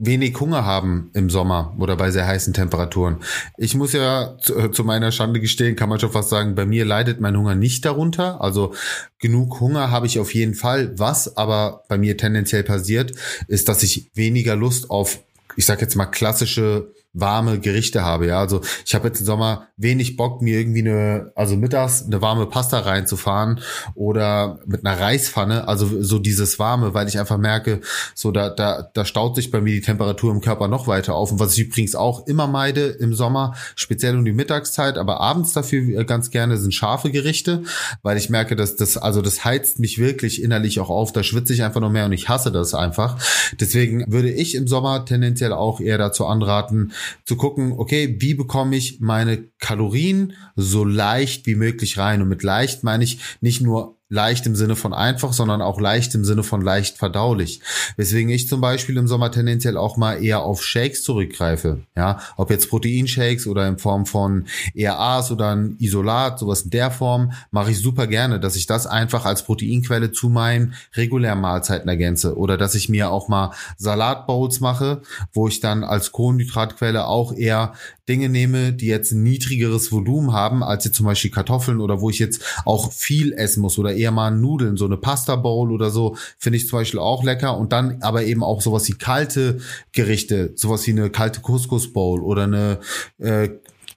wenig 0.00 0.40
Hunger 0.40 0.64
haben 0.64 1.10
im 1.12 1.28
Sommer 1.28 1.74
oder 1.78 1.94
bei 1.94 2.10
sehr 2.10 2.26
heißen 2.26 2.54
Temperaturen. 2.54 3.18
Ich 3.58 3.74
muss 3.74 3.92
ja 3.92 4.36
zu, 4.40 4.58
äh, 4.58 4.72
zu, 4.72 4.82
meiner 4.82 5.12
Schande 5.12 5.40
gestehen, 5.40 5.76
kann 5.76 5.90
man 5.90 6.00
schon 6.00 6.10
fast 6.10 6.30
sagen, 6.30 6.54
bei 6.54 6.64
mir 6.64 6.84
leidet 6.86 7.20
mein 7.20 7.36
Hunger 7.36 7.54
nicht 7.54 7.84
darunter. 7.84 8.40
Also 8.40 8.74
genug 9.18 9.60
Hunger 9.60 9.90
habe 9.90 10.06
ich 10.06 10.18
auf 10.18 10.34
jeden 10.34 10.54
Fall. 10.54 10.98
Was 10.98 11.36
aber 11.36 11.84
bei 11.88 11.98
mir 11.98 12.16
tendenziell 12.16 12.64
passiert, 12.64 13.12
ist, 13.46 13.68
dass 13.68 13.82
ich 13.82 14.10
weniger 14.14 14.56
Lust 14.56 14.90
auf, 14.90 15.20
ich 15.56 15.66
sag 15.66 15.82
jetzt 15.82 15.96
mal, 15.96 16.06
klassische 16.06 16.92
warme 17.12 17.58
Gerichte 17.58 18.02
habe. 18.02 18.28
Ja, 18.28 18.38
also 18.38 18.60
ich 18.86 18.94
habe 18.94 19.08
jetzt 19.08 19.20
im 19.20 19.26
Sommer 19.26 19.66
wenig 19.76 20.16
Bock, 20.16 20.42
mir 20.42 20.58
irgendwie 20.58 20.80
eine, 20.80 21.32
also 21.34 21.56
mittags 21.56 22.04
eine 22.04 22.22
warme 22.22 22.46
Pasta 22.46 22.80
reinzufahren 22.80 23.60
oder 23.94 24.60
mit 24.66 24.86
einer 24.86 25.00
Reispfanne, 25.00 25.66
also 25.66 26.02
so 26.02 26.18
dieses 26.18 26.58
warme, 26.58 26.94
weil 26.94 27.08
ich 27.08 27.18
einfach 27.18 27.38
merke, 27.38 27.80
so 28.14 28.30
da, 28.30 28.48
da, 28.48 28.88
da 28.94 29.04
staut 29.04 29.34
sich 29.34 29.50
bei 29.50 29.60
mir 29.60 29.72
die 29.72 29.80
Temperatur 29.80 30.32
im 30.32 30.40
Körper 30.40 30.68
noch 30.68 30.86
weiter 30.86 31.14
auf. 31.14 31.32
Und 31.32 31.40
was 31.40 31.54
ich 31.54 31.66
übrigens 31.66 31.96
auch 31.96 32.26
immer 32.28 32.46
meide 32.46 32.86
im 32.86 33.14
Sommer, 33.14 33.54
speziell 33.74 34.16
um 34.16 34.24
die 34.24 34.32
Mittagszeit, 34.32 34.96
aber 34.96 35.20
abends 35.20 35.52
dafür 35.52 36.04
ganz 36.04 36.30
gerne 36.30 36.58
sind 36.58 36.74
scharfe 36.74 37.10
Gerichte, 37.10 37.64
weil 38.02 38.18
ich 38.18 38.30
merke, 38.30 38.54
dass 38.54 38.76
das, 38.76 38.96
also 38.96 39.20
das 39.20 39.44
heizt 39.44 39.80
mich 39.80 39.98
wirklich 39.98 40.42
innerlich 40.42 40.78
auch 40.78 40.90
auf. 40.90 41.12
Da 41.12 41.24
schwitze 41.24 41.54
ich 41.54 41.64
einfach 41.64 41.80
noch 41.80 41.90
mehr 41.90 42.04
und 42.04 42.12
ich 42.12 42.28
hasse 42.28 42.52
das 42.52 42.74
einfach. 42.74 43.18
Deswegen 43.58 44.04
würde 44.06 44.30
ich 44.30 44.54
im 44.54 44.68
Sommer 44.68 45.04
tendenziell 45.04 45.52
auch 45.52 45.80
eher 45.80 45.98
dazu 45.98 46.26
anraten, 46.26 46.92
zu 47.24 47.36
gucken, 47.36 47.72
okay, 47.72 48.16
wie 48.18 48.34
bekomme 48.34 48.76
ich 48.76 49.00
meine 49.00 49.48
Kalorien 49.58 50.34
so 50.56 50.84
leicht 50.84 51.46
wie 51.46 51.54
möglich 51.54 51.98
rein? 51.98 52.22
Und 52.22 52.28
mit 52.28 52.42
leicht 52.42 52.84
meine 52.84 53.04
ich 53.04 53.20
nicht 53.40 53.60
nur 53.60 53.99
leicht 54.10 54.44
im 54.44 54.56
Sinne 54.56 54.76
von 54.76 54.92
einfach, 54.92 55.32
sondern 55.32 55.62
auch 55.62 55.80
leicht 55.80 56.14
im 56.14 56.24
Sinne 56.24 56.42
von 56.42 56.60
leicht 56.60 56.98
verdaulich. 56.98 57.60
Weswegen 57.96 58.28
ich 58.30 58.48
zum 58.48 58.60
Beispiel 58.60 58.96
im 58.96 59.06
Sommer 59.06 59.30
tendenziell 59.30 59.76
auch 59.76 59.96
mal 59.96 60.22
eher 60.22 60.42
auf 60.42 60.62
Shakes 60.62 61.04
zurückgreife. 61.04 61.84
Ja, 61.96 62.18
ob 62.36 62.50
jetzt 62.50 62.68
Proteinshakes 62.68 63.46
oder 63.46 63.66
in 63.68 63.78
Form 63.78 64.06
von 64.06 64.46
ERAs 64.74 65.30
oder 65.30 65.54
ein 65.54 65.76
Isolat, 65.78 66.40
sowas 66.40 66.62
in 66.62 66.70
der 66.70 66.90
Form, 66.90 67.32
mache 67.52 67.70
ich 67.70 67.80
super 67.80 68.08
gerne, 68.08 68.40
dass 68.40 68.56
ich 68.56 68.66
das 68.66 68.86
einfach 68.86 69.24
als 69.24 69.44
Proteinquelle 69.44 70.10
zu 70.10 70.28
meinen 70.28 70.74
regulären 70.94 71.40
Mahlzeiten 71.40 71.88
ergänze 71.88 72.36
oder 72.36 72.56
dass 72.56 72.74
ich 72.74 72.88
mir 72.88 73.10
auch 73.10 73.28
mal 73.28 73.52
Salatbowls 73.78 74.58
mache, 74.58 75.02
wo 75.32 75.46
ich 75.46 75.60
dann 75.60 75.84
als 75.84 76.10
Kohlenhydratquelle 76.10 77.06
auch 77.06 77.32
eher 77.32 77.74
Dinge 78.10 78.28
nehme, 78.28 78.72
die 78.72 78.86
jetzt 78.86 79.12
ein 79.12 79.22
niedrigeres 79.22 79.92
Volumen 79.92 80.32
haben, 80.32 80.64
als 80.64 80.84
jetzt 80.84 80.96
zum 80.96 81.06
Beispiel 81.06 81.30
Kartoffeln 81.30 81.80
oder 81.80 82.00
wo 82.00 82.10
ich 82.10 82.18
jetzt 82.18 82.42
auch 82.64 82.92
viel 82.92 83.32
essen 83.32 83.60
muss 83.60 83.78
oder 83.78 83.94
eher 83.94 84.10
mal 84.10 84.32
Nudeln, 84.32 84.76
so 84.76 84.84
eine 84.84 84.96
Pasta 84.96 85.36
Bowl 85.36 85.70
oder 85.70 85.90
so, 85.90 86.16
finde 86.36 86.56
ich 86.56 86.66
zum 86.66 86.80
Beispiel 86.80 86.98
auch 86.98 87.22
lecker. 87.22 87.56
Und 87.56 87.72
dann 87.72 88.02
aber 88.02 88.24
eben 88.24 88.42
auch 88.42 88.62
sowas 88.62 88.88
wie 88.88 88.94
kalte 88.94 89.58
Gerichte, 89.92 90.52
sowas 90.56 90.84
wie 90.88 90.90
eine 90.90 91.10
kalte 91.10 91.40
Couscous 91.40 91.92
Bowl 91.92 92.20
oder 92.20 92.42
eine 92.42 92.80
äh, 93.18 93.48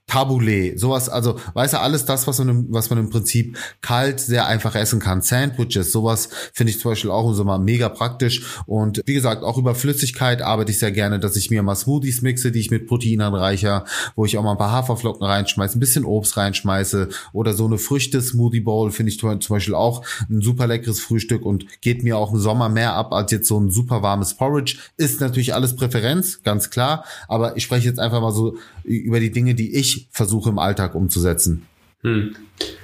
Tabbouleh, 0.06 0.76
sowas, 0.76 1.08
also 1.08 1.40
weißt 1.54 1.74
du, 1.74 1.80
alles 1.80 2.04
das, 2.04 2.26
was 2.26 2.38
man, 2.38 2.66
was 2.70 2.90
man 2.90 2.98
im 2.98 3.10
Prinzip 3.10 3.56
kalt 3.80 4.20
sehr 4.20 4.46
einfach 4.46 4.74
essen 4.74 5.00
kann. 5.00 5.22
Sandwiches, 5.22 5.92
sowas 5.92 6.28
finde 6.52 6.72
ich 6.72 6.78
zum 6.78 6.90
Beispiel 6.90 7.10
auch 7.10 7.26
im 7.26 7.34
Sommer 7.34 7.58
mega 7.58 7.88
praktisch. 7.88 8.42
Und 8.66 9.00
wie 9.06 9.14
gesagt, 9.14 9.42
auch 9.42 9.56
über 9.56 9.74
Flüssigkeit 9.74 10.42
arbeite 10.42 10.70
ich 10.72 10.78
sehr 10.78 10.92
gerne, 10.92 11.18
dass 11.18 11.36
ich 11.36 11.50
mir 11.50 11.62
mal 11.62 11.74
Smoothies 11.74 12.20
mixe, 12.20 12.52
die 12.52 12.60
ich 12.60 12.70
mit 12.70 12.86
Protein 12.86 13.22
anreicher, 13.22 13.86
wo 14.14 14.26
ich 14.26 14.36
auch 14.36 14.42
mal 14.42 14.52
ein 14.52 14.58
paar 14.58 14.72
Haferflocken 14.72 15.26
reinschmeiße, 15.26 15.78
ein 15.78 15.80
bisschen 15.80 16.04
Obst 16.04 16.36
reinschmeiße 16.36 17.08
oder 17.32 17.54
so 17.54 17.64
eine 17.64 17.78
Früchte-Smoothie 17.78 18.60
Bowl 18.60 18.90
finde 18.90 19.10
ich 19.10 19.18
zum 19.18 19.38
Beispiel 19.48 19.74
auch 19.74 20.04
ein 20.28 20.42
super 20.42 20.66
leckeres 20.66 21.00
Frühstück 21.00 21.46
und 21.46 21.80
geht 21.80 22.04
mir 22.04 22.18
auch 22.18 22.32
im 22.32 22.38
Sommer 22.38 22.68
mehr 22.68 22.92
ab 22.92 23.12
als 23.14 23.32
jetzt 23.32 23.48
so 23.48 23.58
ein 23.58 23.70
super 23.70 24.02
warmes 24.02 24.34
Porridge. 24.34 24.76
Ist 24.98 25.20
natürlich 25.22 25.54
alles 25.54 25.74
Präferenz, 25.74 26.42
ganz 26.42 26.68
klar, 26.68 27.04
aber 27.26 27.56
ich 27.56 27.64
spreche 27.64 27.88
jetzt 27.88 27.98
einfach 27.98 28.20
mal 28.20 28.32
so 28.32 28.58
über 28.84 29.20
die 29.20 29.30
Dinge, 29.30 29.54
die 29.54 29.74
ich 29.74 30.08
versuche 30.10 30.50
im 30.50 30.58
Alltag 30.58 30.94
umzusetzen. 30.94 31.66
Hm. 32.02 32.36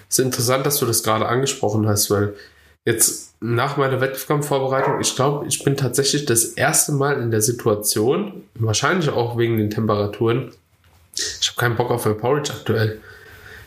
Es 0.09 0.19
ist 0.19 0.25
interessant, 0.25 0.67
dass 0.67 0.79
du 0.79 0.87
das 0.87 1.03
gerade 1.03 1.27
angesprochen 1.27 1.87
hast, 1.87 2.11
weil 2.11 2.35
jetzt 2.85 3.35
nach 3.41 3.77
meiner 3.77 4.01
Wettkampfvorbereitung, 4.01 5.01
ich 5.01 5.15
glaube, 5.15 5.47
ich 5.47 5.63
bin 5.63 5.77
tatsächlich 5.77 6.27
das 6.27 6.45
erste 6.45 6.93
Mal 6.93 7.21
in 7.21 7.31
der 7.31 7.43
Situation, 7.43 8.43
wahrscheinlich 8.55 9.09
auch 9.11 9.39
wegen 9.39 9.57
den 9.57 9.71
Temperaturen, 9.71 10.51
ich 11.15 11.49
habe 11.49 11.57
keinen 11.61 11.77
Bock 11.77 11.91
auf 11.91 12.05
Porridge 12.19 12.53
aktuell. 12.53 13.01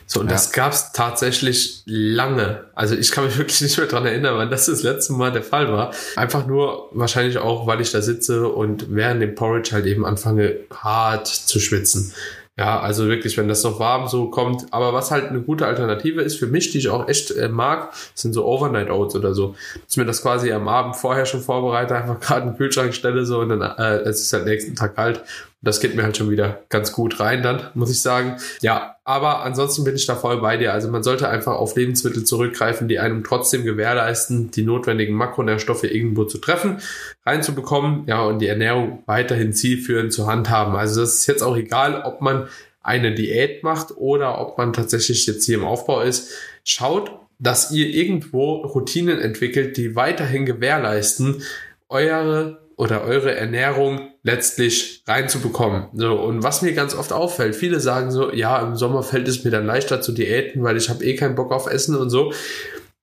So, 0.06 0.20
und 0.20 0.26
ja. 0.26 0.32
das 0.32 0.52
gab 0.52 0.72
es 0.72 0.92
tatsächlich 0.92 1.82
lange. 1.86 2.64
Also 2.74 2.94
ich 2.94 3.10
kann 3.10 3.24
mich 3.24 3.38
wirklich 3.38 3.60
nicht 3.60 3.78
mehr 3.78 3.86
dran 3.86 4.06
erinnern, 4.06 4.36
wann 4.36 4.50
das 4.50 4.66
das 4.66 4.82
letzte 4.82 5.12
Mal 5.14 5.32
der 5.32 5.42
Fall 5.42 5.72
war. 5.72 5.92
Einfach 6.16 6.46
nur 6.46 6.88
wahrscheinlich 6.92 7.38
auch, 7.38 7.66
weil 7.66 7.80
ich 7.80 7.92
da 7.92 8.02
sitze 8.02 8.48
und 8.48 8.86
während 8.94 9.22
dem 9.22 9.34
Porridge 9.34 9.70
halt 9.72 9.86
eben 9.86 10.04
anfange, 10.04 10.56
hart 10.70 11.26
zu 11.26 11.60
schwitzen. 11.60 12.12
Ja, 12.56 12.78
also 12.78 13.08
wirklich, 13.08 13.36
wenn 13.36 13.48
das 13.48 13.64
noch 13.64 13.80
warm 13.80 14.06
so 14.06 14.30
kommt. 14.30 14.72
Aber 14.72 14.92
was 14.92 15.10
halt 15.10 15.26
eine 15.26 15.40
gute 15.40 15.66
Alternative 15.66 16.22
ist 16.22 16.36
für 16.36 16.46
mich, 16.46 16.70
die 16.70 16.78
ich 16.78 16.88
auch 16.88 17.08
echt 17.08 17.32
äh, 17.32 17.48
mag, 17.48 17.92
sind 18.14 18.32
so 18.32 18.46
Overnight 18.46 18.90
Oats 18.90 19.16
oder 19.16 19.34
so. 19.34 19.56
Dass 19.84 19.96
mir 19.96 20.04
das 20.04 20.22
quasi 20.22 20.52
am 20.52 20.68
Abend 20.68 20.94
vorher 20.94 21.26
schon 21.26 21.40
vorbereite, 21.40 21.96
einfach 21.96 22.20
gerade 22.20 22.42
in 22.42 22.48
den 22.50 22.56
Kühlschrank 22.56 22.94
stelle 22.94 23.26
so 23.26 23.40
und 23.40 23.48
dann 23.48 23.60
äh, 23.60 24.08
es 24.08 24.20
ist 24.20 24.32
halt 24.32 24.44
nächsten 24.44 24.76
Tag 24.76 24.94
kalt. 24.94 25.24
Das 25.64 25.80
geht 25.80 25.94
mir 25.94 26.02
halt 26.02 26.16
schon 26.16 26.30
wieder 26.30 26.62
ganz 26.68 26.92
gut 26.92 27.18
rein 27.20 27.42
dann, 27.42 27.70
muss 27.74 27.90
ich 27.90 28.02
sagen. 28.02 28.36
Ja, 28.60 28.96
aber 29.04 29.42
ansonsten 29.42 29.84
bin 29.84 29.96
ich 29.96 30.06
da 30.06 30.14
voll 30.14 30.40
bei 30.40 30.56
dir. 30.56 30.72
Also 30.72 30.88
man 30.88 31.02
sollte 31.02 31.28
einfach 31.28 31.54
auf 31.54 31.74
Lebensmittel 31.76 32.24
zurückgreifen, 32.24 32.86
die 32.88 32.98
einem 32.98 33.24
trotzdem 33.24 33.64
gewährleisten, 33.64 34.50
die 34.50 34.62
notwendigen 34.62 35.14
Makronährstoffe 35.14 35.84
irgendwo 35.84 36.24
zu 36.24 36.38
treffen, 36.38 36.78
reinzubekommen, 37.24 38.04
ja, 38.06 38.22
und 38.22 38.40
die 38.40 38.48
Ernährung 38.48 39.02
weiterhin 39.06 39.52
zielführend 39.52 40.12
zu 40.12 40.26
handhaben. 40.26 40.76
Also 40.76 41.00
das 41.00 41.14
ist 41.14 41.26
jetzt 41.26 41.42
auch 41.42 41.56
egal, 41.56 42.02
ob 42.04 42.20
man 42.20 42.48
eine 42.82 43.14
Diät 43.14 43.62
macht 43.62 43.96
oder 43.96 44.38
ob 44.40 44.58
man 44.58 44.72
tatsächlich 44.72 45.26
jetzt 45.26 45.46
hier 45.46 45.56
im 45.56 45.64
Aufbau 45.64 46.02
ist. 46.02 46.30
Schaut, 46.64 47.12
dass 47.38 47.70
ihr 47.70 47.88
irgendwo 47.88 48.56
Routinen 48.56 49.18
entwickelt, 49.18 49.76
die 49.76 49.96
weiterhin 49.96 50.46
gewährleisten, 50.46 51.42
eure 51.88 52.63
oder 52.76 53.04
eure 53.04 53.34
Ernährung 53.34 54.10
letztlich 54.22 55.02
reinzubekommen. 55.06 55.86
So, 55.94 56.14
und 56.14 56.42
was 56.42 56.62
mir 56.62 56.72
ganz 56.72 56.94
oft 56.94 57.12
auffällt, 57.12 57.54
viele 57.54 57.80
sagen 57.80 58.10
so, 58.10 58.32
ja, 58.32 58.60
im 58.60 58.76
Sommer 58.76 59.02
fällt 59.02 59.28
es 59.28 59.44
mir 59.44 59.50
dann 59.50 59.66
leichter 59.66 60.00
zu 60.00 60.12
diäten, 60.12 60.62
weil 60.62 60.76
ich 60.76 60.88
habe 60.88 61.04
eh 61.04 61.14
keinen 61.14 61.34
Bock 61.34 61.52
auf 61.52 61.66
Essen 61.66 61.96
und 61.96 62.10
so 62.10 62.32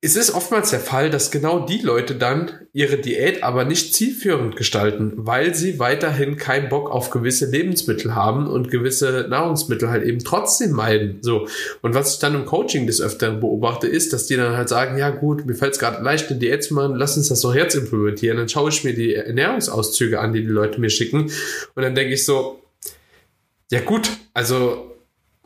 es 0.03 0.15
ist 0.15 0.33
oftmals 0.33 0.71
der 0.71 0.79
Fall, 0.79 1.11
dass 1.11 1.29
genau 1.29 1.63
die 1.63 1.77
Leute 1.77 2.15
dann 2.15 2.51
ihre 2.73 2.97
Diät 2.97 3.43
aber 3.43 3.65
nicht 3.65 3.93
zielführend 3.93 4.55
gestalten, 4.55 5.13
weil 5.15 5.53
sie 5.53 5.77
weiterhin 5.77 6.37
keinen 6.37 6.69
Bock 6.69 6.89
auf 6.89 7.11
gewisse 7.11 7.45
Lebensmittel 7.45 8.15
haben 8.15 8.47
und 8.47 8.71
gewisse 8.71 9.27
Nahrungsmittel 9.29 9.91
halt 9.91 10.03
eben 10.03 10.17
trotzdem 10.17 10.71
meiden. 10.71 11.19
So. 11.21 11.47
Und 11.83 11.93
was 11.93 12.15
ich 12.15 12.19
dann 12.19 12.33
im 12.33 12.45
Coaching 12.45 12.87
des 12.87 12.99
Öfteren 12.99 13.41
beobachte, 13.41 13.85
ist, 13.85 14.11
dass 14.11 14.25
die 14.25 14.37
dann 14.37 14.57
halt 14.57 14.69
sagen, 14.69 14.97
ja 14.97 15.11
gut, 15.11 15.45
mir 15.45 15.53
fällt 15.53 15.73
es 15.73 15.79
gerade 15.79 16.01
leicht, 16.03 16.31
eine 16.31 16.39
Diät 16.39 16.63
zu 16.63 16.73
machen, 16.73 16.95
lass 16.95 17.15
uns 17.15 17.29
das 17.29 17.41
doch 17.41 17.53
jetzt 17.53 17.75
implementieren. 17.75 18.37
Dann 18.37 18.49
schaue 18.49 18.69
ich 18.69 18.83
mir 18.83 18.95
die 18.95 19.13
Ernährungsauszüge 19.13 20.19
an, 20.19 20.33
die 20.33 20.41
die 20.41 20.47
Leute 20.47 20.81
mir 20.81 20.89
schicken. 20.89 21.31
Und 21.75 21.83
dann 21.83 21.93
denke 21.93 22.15
ich 22.15 22.25
so, 22.25 22.59
ja 23.69 23.81
gut, 23.81 24.09
also 24.33 24.95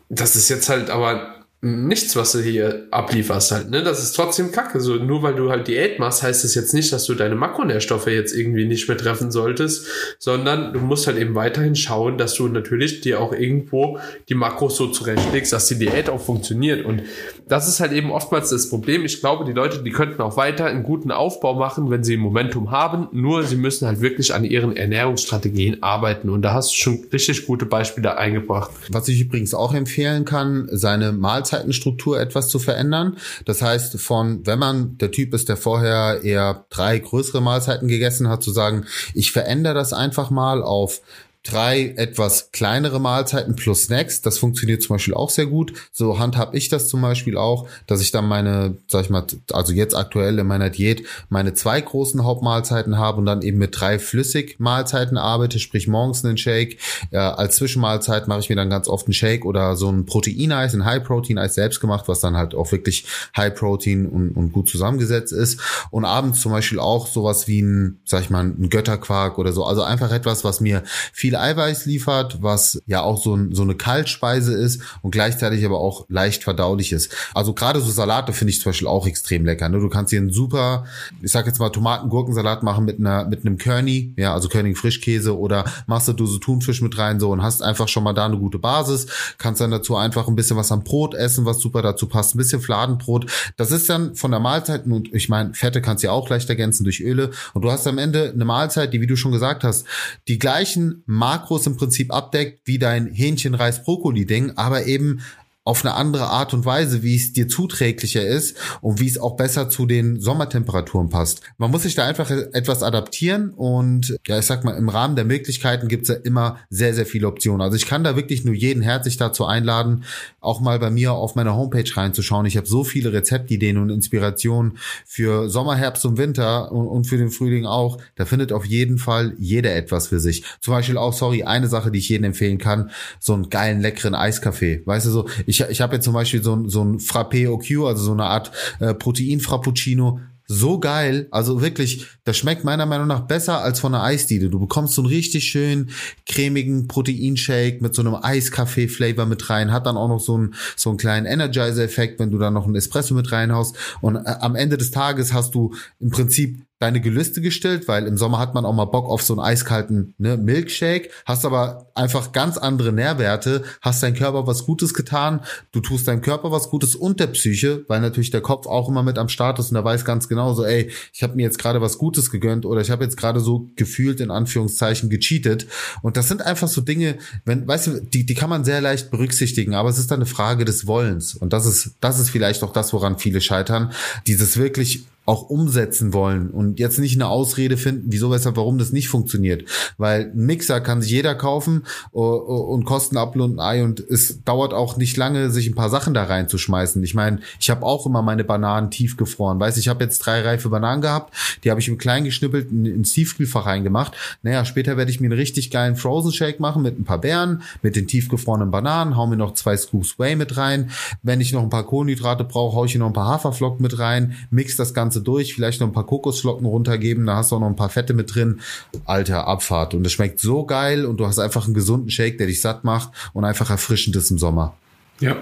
das 0.08 0.38
ist 0.38 0.48
jetzt 0.48 0.70
halt 0.70 0.90
aber 0.90 1.35
nichts, 1.62 2.16
was 2.16 2.34
du 2.34 2.42
hier 2.42 2.88
ablieferst 2.92 3.52
halt, 3.52 3.72
ne? 3.72 3.82
Das 3.82 4.04
ist 4.04 4.14
trotzdem 4.14 4.52
kacke. 4.52 4.80
So, 4.80 4.96
nur 4.96 5.24
weil 5.24 5.34
du 5.34 5.50
halt 5.50 5.68
Diät 5.68 5.98
machst, 5.98 6.22
heißt 6.22 6.44
das 6.44 6.54
jetzt 6.54 6.76
nicht, 6.76 6.94
dass 6.94 7.06
du 7.06 7.16
deine 7.16 7.36
Makronährstoffe 7.36 8.08
jetzt 8.08 8.36
irgendwie 8.36 8.66
nicht 8.66 8.88
mehr 8.88 8.98
treffen 8.98 9.32
solltest, 9.32 9.88
sondern 10.20 10.74
du 10.74 10.80
musst 10.80 11.08
halt 11.08 11.18
eben 11.18 11.34
weiterhin 11.34 11.76
schauen, 11.76 12.20
dass 12.20 12.36
du 12.36 12.48
natürlich 12.48 13.02
dir 13.02 13.20
auch 13.20 13.34
irgendwo 13.34 13.98
die 14.30 14.36
Makros 14.36 14.78
so 14.78 14.88
zurechtlegst, 14.88 15.54
dass 15.54 15.68
die 15.68 15.80
Diät 15.80 16.10
auch 16.10 16.22
funktioniert. 16.22 16.86
Und 16.86 17.02
das 17.48 17.68
ist 17.68 17.80
halt 17.80 17.94
eben 17.94 18.12
oftmals 18.12 18.52
das 18.52 18.70
Problem. 18.70 19.04
Ich 19.04 19.20
glaube, 19.20 19.46
die 19.46 19.54
Leute, 19.54 19.82
die 19.82 19.92
könnten 19.92 20.22
auch 20.22 20.38
weiter 20.38 20.66
einen 20.66 20.84
guten 20.84 21.12
Aufbau 21.12 21.56
machen, 21.56 21.90
wenn 21.90 22.04
sie 22.04 22.18
Momentum 22.18 22.70
haben. 22.70 23.08
Nur 23.12 23.44
sie 23.44 23.56
müssen 23.56 23.88
halt 23.88 24.02
wirklich 24.02 24.36
an 24.36 24.44
ihren 24.44 24.78
Ernährungsstrategien 24.78 25.82
arbeiten. 25.82 26.30
Und 26.30 26.44
da 26.44 26.54
hast 26.54 26.72
du 26.72 26.76
schon 26.76 27.06
richtig 27.12 27.48
gute 27.48 27.66
Beispiele 27.66 28.18
eingebracht. 28.18 28.70
Was 28.92 29.08
ich 29.08 29.20
übrigens 29.20 29.56
auch 29.56 29.74
empfehlen 29.74 30.26
kann, 30.26 30.68
seine 30.72 31.12
Mahlzeit 31.12 31.55
Mahlzeitenstruktur 31.56 32.20
etwas 32.20 32.50
zu 32.50 32.60
verändern. 32.60 33.18
Das 33.46 33.62
heißt, 33.62 34.00
von, 34.00 34.46
wenn 34.46 34.60
man 34.60 34.98
der 34.98 35.12
Typ 35.12 35.34
ist, 35.34 35.50
der 35.50 35.58
vorher 35.58 36.24
eher 36.24 36.66
drei 36.70 37.00
größere 37.00 37.42
Mahlzeiten 37.42 37.88
gegessen 37.88 38.30
hat, 38.30 38.44
zu 38.44 38.52
sagen, 38.52 38.86
ich 39.14 39.32
verändere 39.32 39.74
das 39.74 39.94
einfach 39.94 40.30
mal 40.30 40.62
auf 40.62 41.02
drei 41.46 41.94
etwas 41.96 42.52
kleinere 42.52 43.00
Mahlzeiten 43.00 43.56
plus 43.56 43.84
Snacks. 43.84 44.22
Das 44.22 44.38
funktioniert 44.40 44.82
zum 44.82 44.96
Beispiel 44.96 45.14
auch 45.14 45.30
sehr 45.30 45.46
gut. 45.46 45.74
So 45.92 46.20
handhab 46.20 46.56
ich 46.56 46.70
das 46.70 46.88
zum 46.88 47.02
Beispiel 47.02 47.38
auch, 47.38 47.68
dass 47.88 48.02
ich 48.02 48.12
dann 48.12 48.28
meine, 48.28 48.78
sag 48.88 49.06
ich 49.06 49.10
mal, 49.10 49.26
also 49.54 49.72
jetzt 49.72 49.96
aktuell 49.96 50.40
in 50.40 50.48
meiner 50.48 50.70
Diät 50.70 51.04
meine 51.30 51.54
zwei 51.54 51.80
großen 51.80 52.24
Hauptmahlzeiten 52.24 52.98
habe 52.98 53.20
und 53.20 53.26
dann 53.26 53.44
eben 53.44 53.60
mit 53.60 53.80
drei 53.80 54.00
Flüssigmahlzeiten 54.00 55.18
arbeite, 55.18 55.60
sprich 55.60 55.88
morgens 55.88 56.26
einen 56.26 56.38
Shake. 56.38 56.80
Äh, 57.12 57.18
als 57.18 57.58
Zwischenmahlzeit 57.58 58.28
mache 58.28 58.40
ich 58.40 58.50
mir 58.50 58.56
dann 58.56 58.70
ganz 58.70 58.88
oft 58.88 59.06
einen 59.06 59.14
Shake 59.14 59.46
oder 59.46 59.76
so 59.76 59.90
ein 59.90 60.06
Proteineis, 60.06 60.74
ein 60.74 60.84
High-Protein-Eis 60.84 61.54
selbst 61.54 61.80
gemacht, 61.80 62.08
was 62.08 62.20
dann 62.20 62.36
halt 62.36 62.56
auch 62.56 62.72
wirklich 62.72 63.06
High-Protein 63.38 64.08
und, 64.08 64.32
und 64.32 64.52
gut 64.52 64.68
zusammengesetzt 64.68 65.32
ist. 65.32 65.60
Und 65.92 66.06
abends 66.06 66.42
zum 66.42 66.52
Beispiel 66.52 66.80
auch 66.80 67.06
sowas 67.06 67.48
wie 67.48 67.62
ein, 67.62 68.00
sag 68.04 68.22
ich 68.22 68.30
mal, 68.32 68.44
ein 68.44 68.70
Götterquark 68.70 69.38
oder 69.38 69.54
so. 69.54 69.64
Also 69.64 69.84
einfach 69.84 70.12
etwas, 70.12 70.44
was 70.44 70.60
mir 70.60 70.84
viel 71.14 71.35
viel 71.36 71.42
Eiweiß 71.42 71.86
liefert, 71.86 72.42
was 72.42 72.82
ja 72.86 73.02
auch 73.02 73.22
so, 73.22 73.38
so 73.52 73.64
eine 73.64 73.76
Kaltspeise 73.76 74.54
ist 74.54 74.82
und 75.02 75.12
gleichzeitig 75.12 75.66
aber 75.66 75.80
auch 75.80 76.06
leicht 76.10 76.44
verdaulich 76.44 76.92
ist. 76.92 77.16
Also 77.34 77.54
gerade 77.54 77.82
so 77.82 77.92
Salate 77.92 78.34
finde 78.34 78.52
ich 78.52 78.62
zum 78.62 78.72
Beispiel 78.72 78.88
auch 78.88 79.06
extrem 79.08 79.46
lecker. 79.46 79.68
Ne? 79.70 79.80
Du 79.80 79.90
kannst 79.90 80.12
hier 80.12 80.20
einen 80.20 80.32
super, 80.32 80.86
ich 81.22 81.32
sag 81.32 81.46
jetzt 81.46 81.60
mal 81.60 81.70
Tomaten-Gurkensalat 81.70 82.64
machen 82.64 82.86
mit 82.86 83.00
einer 83.00 83.26
mit 83.26 83.46
einem 83.46 83.58
Körny, 83.58 84.14
ja, 84.18 84.34
also 84.34 84.48
Körning 84.50 84.76
Frischkäse 84.76 85.38
oder 85.38 85.66
machst 85.88 86.08
du 86.08 86.26
so 86.26 86.38
Thunfisch 86.38 86.82
mit 86.82 86.98
rein 86.98 87.20
so 87.20 87.32
und 87.32 87.42
hast 87.42 87.62
einfach 87.62 87.88
schon 87.88 88.04
mal 88.04 88.14
da 88.14 88.26
eine 88.26 88.38
gute 88.38 88.60
Basis. 88.60 89.08
Kannst 89.38 89.62
dann 89.62 89.72
dazu 89.72 89.96
einfach 89.96 90.28
ein 90.28 90.36
bisschen 90.36 90.58
was 90.58 90.72
am 90.72 90.84
Brot 90.84 91.16
essen, 91.16 91.46
was 91.46 91.60
super 91.60 91.82
dazu 91.82 92.08
passt, 92.08 92.36
ein 92.36 92.38
bisschen 92.38 92.62
Fladenbrot. 92.62 93.30
Das 93.58 93.72
ist 93.72 93.90
dann 93.90 94.16
von 94.16 94.32
der 94.32 94.40
Mahlzeit 94.40 94.86
und 94.86 95.14
ich 95.14 95.30
meine, 95.30 95.54
Fette 95.54 95.82
kannst 95.82 96.04
du 96.04 96.08
ja 96.08 96.14
auch 96.14 96.30
leicht 96.30 96.50
ergänzen 96.50 96.84
durch 96.84 97.02
Öle 97.02 97.32
und 97.54 97.64
du 97.64 97.72
hast 97.72 97.88
am 97.88 97.98
Ende 97.98 98.32
eine 98.34 98.46
Mahlzeit, 98.46 98.94
die 98.94 99.02
wie 99.02 99.08
du 99.08 99.16
schon 99.16 99.32
gesagt 99.32 99.64
hast, 99.64 99.86
die 100.28 100.40
gleichen 100.40 101.04
Makros 101.26 101.66
im 101.66 101.76
Prinzip 101.76 102.14
abdeckt 102.14 102.62
wie 102.66 102.78
dein 102.78 103.08
Hähnchen-Reis-Brokkoli-Ding, 103.08 104.58
aber 104.58 104.86
eben 104.86 105.22
auf 105.66 105.84
eine 105.84 105.96
andere 105.96 106.28
Art 106.28 106.54
und 106.54 106.64
Weise, 106.64 107.02
wie 107.02 107.16
es 107.16 107.34
dir 107.34 107.48
zuträglicher 107.48 108.26
ist 108.26 108.56
und 108.82 109.00
wie 109.00 109.08
es 109.08 109.18
auch 109.18 109.36
besser 109.36 109.68
zu 109.68 109.88
den 109.88 110.22
Sommertemperaturen 110.22 111.10
passt. 111.10 111.42
Man 111.58 111.72
muss 111.72 111.82
sich 111.84 111.96
da 111.96 112.06
einfach 112.06 112.30
etwas 112.30 112.84
adaptieren 112.84 113.50
und 113.50 114.16
ja, 114.28 114.38
ich 114.38 114.46
sag 114.46 114.64
mal, 114.64 114.78
im 114.78 114.90
Rahmen 114.90 115.16
der 115.16 115.26
Möglichkeiten 115.26 115.88
gibt 115.88 116.04
es 116.04 116.10
ja 116.10 116.16
immer 116.24 116.60
sehr, 116.70 116.94
sehr 116.94 117.08
viele 117.08 117.28
Optionen. 117.28 117.62
Also 117.62 117.78
ich 117.78 117.88
kann 117.88 118.04
da 118.04 118.16
wirklich 118.16 118.46
nur 118.46 118.54
jeden 118.54 118.84
herzlich 118.84 119.18
dazu 119.18 119.46
einladen, 119.46 120.04
auch 120.40 120.62
mal 120.62 120.78
bei 120.78 120.92
mir 120.92 121.14
auf 121.14 121.34
meiner 121.34 121.56
Homepage 121.56 121.90
reinzuschauen. 121.98 122.46
Ich 122.46 122.58
habe 122.58 122.68
so 122.68 122.84
viele 122.84 123.12
Rezeptideen 123.12 123.78
und 123.78 123.90
Inspirationen 123.90 124.78
für 125.04 125.50
Sommer, 125.50 125.76
Herbst 125.76 126.06
und 126.06 126.20
Winter 126.20 126.72
und, 126.72 126.88
und 126.88 127.06
für 127.06 127.18
den 127.18 127.32
Frühling 127.32 127.66
auch. 127.66 127.98
Da 128.18 128.26
findet 128.26 128.54
auf 128.54 128.66
jeden 128.66 129.00
Fall 129.00 129.34
jeder 129.40 129.76
etwas 129.76 130.10
für 130.10 130.20
sich. 130.20 130.44
Zum 130.62 130.76
Beispiel 130.76 130.98
auch, 130.98 131.14
sorry, 131.14 131.42
eine 131.42 131.68
Sache, 131.68 131.90
die 131.90 131.98
ich 131.98 132.10
jedem 132.10 132.26
empfehlen 132.26 132.60
kann, 132.60 132.92
so 133.20 133.34
einen 133.34 133.50
geilen, 133.50 133.82
leckeren 133.82 134.14
Eiskaffee. 134.14 134.84
Weißt 134.86 135.08
du 135.08 135.10
so, 135.10 135.28
ich 135.48 135.55
ich, 135.60 135.70
ich 135.70 135.82
habe 135.82 135.96
jetzt 135.96 136.06
zum 136.06 136.14
Beispiel 136.14 136.44
so, 136.44 136.68
so 136.68 136.84
ein 136.84 137.00
Frappé 137.00 137.50
OQ, 137.50 137.88
also 137.88 138.04
so 138.04 138.12
eine 138.12 138.26
Art 138.26 138.52
äh, 138.80 138.94
Protein-Frappuccino, 138.94 140.20
so 140.48 140.80
geil. 140.80 141.28
Also 141.32 141.62
wirklich, 141.62 142.06
das 142.24 142.38
schmeckt 142.38 142.64
meiner 142.64 142.86
Meinung 142.86 143.08
nach 143.08 143.22
besser 143.22 143.62
als 143.62 143.80
von 143.80 143.96
einer 143.96 144.04
Eisdiele. 144.04 144.50
Du 144.50 144.60
bekommst 144.60 144.94
so 144.94 145.02
einen 145.02 145.10
richtig 145.10 145.46
schön 145.46 145.90
cremigen 146.28 146.88
Proteinshake 146.88 147.82
mit 147.82 147.96
so 147.96 148.02
einem 148.02 148.16
Eiskaffee-Flavor 148.16 149.26
mit 149.26 149.50
rein. 149.50 149.72
Hat 149.72 149.88
dann 149.88 149.98
auch 149.98 150.08
noch 150.08 150.20
so 150.20 150.36
einen, 150.36 150.54
so 150.76 150.90
einen 150.90 150.98
kleinen 150.98 151.26
Energizer-Effekt, 151.26 152.20
wenn 152.20 152.32
du 152.32 152.38
da 152.38 152.52
noch 152.52 152.66
einen 152.66 152.76
Espresso 152.76 153.16
mit 153.16 153.32
reinhaust. 153.32 153.76
Und 154.02 154.18
äh, 154.18 154.36
am 154.40 154.56
Ende 154.56 154.78
des 154.78 154.92
Tages 154.92 155.34
hast 155.34 155.56
du 155.56 155.74
im 156.00 156.12
Prinzip 156.12 156.65
deine 156.80 157.00
Gelüste 157.00 157.40
gestellt, 157.40 157.88
weil 157.88 158.06
im 158.06 158.18
Sommer 158.18 158.38
hat 158.38 158.54
man 158.54 158.66
auch 158.66 158.74
mal 158.74 158.86
Bock 158.86 159.08
auf 159.08 159.22
so 159.22 159.34
einen 159.34 159.40
eiskalten 159.40 160.14
ne, 160.18 160.36
Milkshake, 160.36 161.10
hast 161.26 161.46
aber 161.46 161.90
einfach 161.96 162.34
ganz 162.34 162.58
andere 162.58 162.92
Nährwerte, 162.92 163.64
hast 163.82 164.04
dein 164.04 164.14
Körper 164.14 164.46
was 164.46 164.66
Gutes 164.66 164.94
getan, 164.94 165.40
du 165.72 165.80
tust 165.80 166.08
deinem 166.08 166.22
Körper 166.22 166.52
was 166.52 166.70
Gutes 166.70 166.96
und 166.96 167.22
der 167.22 167.28
Psyche, 167.28 167.86
weil 167.88 168.02
natürlich 168.02 168.30
der 168.30 168.42
Kopf 168.42 168.68
auch 168.68 168.90
immer 168.90 169.04
mit 169.04 169.18
am 169.18 169.30
Start 169.30 169.58
ist 169.60 169.70
und 169.70 169.76
der 169.76 169.86
weiß 169.86 170.04
ganz 170.04 170.28
genau 170.28 170.54
so, 170.54 170.66
ey, 170.66 170.92
ich 171.14 171.24
habe 171.24 171.36
mir 171.36 171.44
jetzt 171.44 171.60
gerade 171.60 171.80
was 171.80 171.98
Gutes 171.98 172.30
gegönnt 172.30 172.66
oder 172.66 172.82
ich 172.82 172.92
habe 172.92 173.06
jetzt 173.06 173.16
gerade 173.16 173.40
so 173.40 173.68
gefühlt 173.78 174.20
in 174.20 174.30
Anführungszeichen 174.30 175.10
gecheatet. 175.10 175.68
Und 176.02 176.18
das 176.18 176.28
sind 176.28 176.42
einfach 176.42 176.68
so 176.68 176.82
Dinge, 176.82 177.18
wenn 177.46 177.66
weißt 177.66 177.88
du, 177.88 178.02
die 178.02 178.26
die 178.26 178.34
kann 178.34 178.50
man 178.50 178.66
sehr 178.66 178.82
leicht 178.82 179.12
berücksichtigen, 179.12 179.76
aber 179.76 179.88
es 179.88 179.98
ist 179.98 180.12
dann 180.12 180.20
eine 180.20 180.26
Frage 180.26 180.66
des 180.66 180.88
Wollens. 180.88 181.36
Und 181.36 181.54
das 181.54 181.66
ist 181.66 181.96
das 182.02 182.20
ist 182.20 182.32
vielleicht 182.32 182.64
auch 182.64 182.74
das, 182.74 182.92
woran 182.92 183.18
viele 183.18 183.40
scheitern, 183.40 183.94
dieses 184.28 184.58
wirklich 184.58 185.06
auch 185.26 185.50
umsetzen 185.50 186.14
wollen 186.14 186.50
und 186.52 186.80
jetzt 186.80 187.00
nicht 187.00 187.16
eine 187.16 187.28
Ausrede 187.28 187.78
finden, 187.78 188.06
wieso, 188.08 188.32
weshalb, 188.32 188.58
warum 188.58 188.78
das 188.78 188.92
nicht 188.92 189.10
funktioniert. 189.10 189.68
Weil 189.98 190.32
ein 190.32 190.46
Mixer 190.46 190.82
kann 190.82 191.02
sich 191.02 191.12
jeder 191.12 191.36
kaufen 191.36 191.84
und 192.12 192.86
kosten 192.86 193.18
Apfel 193.18 193.60
Ei 193.60 193.84
und 193.84 194.00
es 194.00 194.44
dauert 194.44 194.74
auch 194.74 194.98
nicht 194.98 195.18
lange, 195.18 195.50
sich 195.50 195.68
ein 195.68 195.76
paar 195.76 195.90
Sachen 195.90 196.14
da 196.14 196.24
reinzuschmeißen. 196.24 197.04
Ich 197.04 197.16
meine, 197.16 197.40
ich 197.60 197.70
habe 197.70 197.84
auch 197.84 198.06
immer 198.06 198.22
meine 198.22 198.44
Bananen 198.44 198.92
tiefgefroren. 198.92 199.60
Weiß 199.60 199.78
ich 199.78 199.88
habe 199.88 200.04
jetzt 200.04 200.20
drei 200.20 200.42
reife 200.42 200.70
Bananen 200.70 201.02
gehabt, 201.02 201.34
die 201.64 201.72
habe 201.72 201.80
ich 201.80 201.88
im 201.88 201.98
klein 201.98 202.24
geschnippelt 202.24 202.72
ins 202.72 203.14
Tiefkühlfach 203.14 203.66
reingemacht. 203.66 204.14
Naja, 204.44 204.64
später 204.64 204.96
werde 204.96 205.12
ich 205.12 205.20
mir 205.20 205.28
einen 205.28 205.40
richtig 205.40 205.72
geilen 205.72 205.96
Frozen 205.96 206.34
Shake 206.34 206.60
machen 206.60 206.84
mit 206.84 207.00
ein 207.00 207.04
paar 207.04 207.20
Beeren, 207.20 207.64
mit 207.82 207.96
den 207.96 208.08
tiefgefrorenen 208.08 208.70
Bananen, 208.72 209.18
hau 209.18 209.26
mir 209.28 209.38
noch 209.38 209.54
zwei 209.54 209.76
Scoops 209.76 210.20
Whey 210.20 210.36
mit 210.36 210.58
rein. 210.58 210.92
Wenn 211.24 211.42
ich 211.42 211.52
noch 211.52 211.64
ein 211.64 211.70
paar 211.70 211.86
Kohlenhydrate 211.86 212.44
brauche, 212.44 212.76
hau 212.76 212.86
ich 212.86 212.92
hier 212.92 213.00
noch 213.00 213.08
ein 213.08 213.14
paar 213.14 213.28
Haferflocken 213.28 213.82
mit 213.82 213.98
rein, 213.98 214.36
mix 214.52 214.76
das 214.76 214.94
Ganze 214.94 215.15
Ganze 215.16 215.22
durch, 215.22 215.54
vielleicht 215.54 215.80
noch 215.80 215.88
ein 215.88 215.94
paar 215.94 216.06
Kokosflocken 216.06 216.66
runtergeben, 216.66 217.26
da 217.26 217.38
hast 217.38 217.52
du 217.52 217.56
auch 217.56 217.60
noch 217.60 217.68
ein 217.68 217.76
paar 217.76 217.90
Fette 217.90 218.14
mit 218.14 218.36
drin. 218.36 218.60
Alter, 219.06 219.48
Abfahrt. 219.48 219.94
Und 219.94 220.06
es 220.06 220.12
schmeckt 220.12 220.40
so 220.40 220.66
geil 220.66 221.06
und 221.06 221.18
du 221.18 221.26
hast 221.26 221.40
einfach 221.40 221.66
einen 221.66 221.74
gesunden 221.74 222.10
Shake, 222.10 222.38
der 222.38 222.48
dich 222.48 222.62
satt 222.62 222.84
macht 222.84 223.10
und 223.34 223.46
einfach 223.46 223.70
erfrischend 223.70 224.16
ist 224.16 224.32
im 224.32 224.38
Sommer. 224.38 224.76
Ja. 225.22 225.38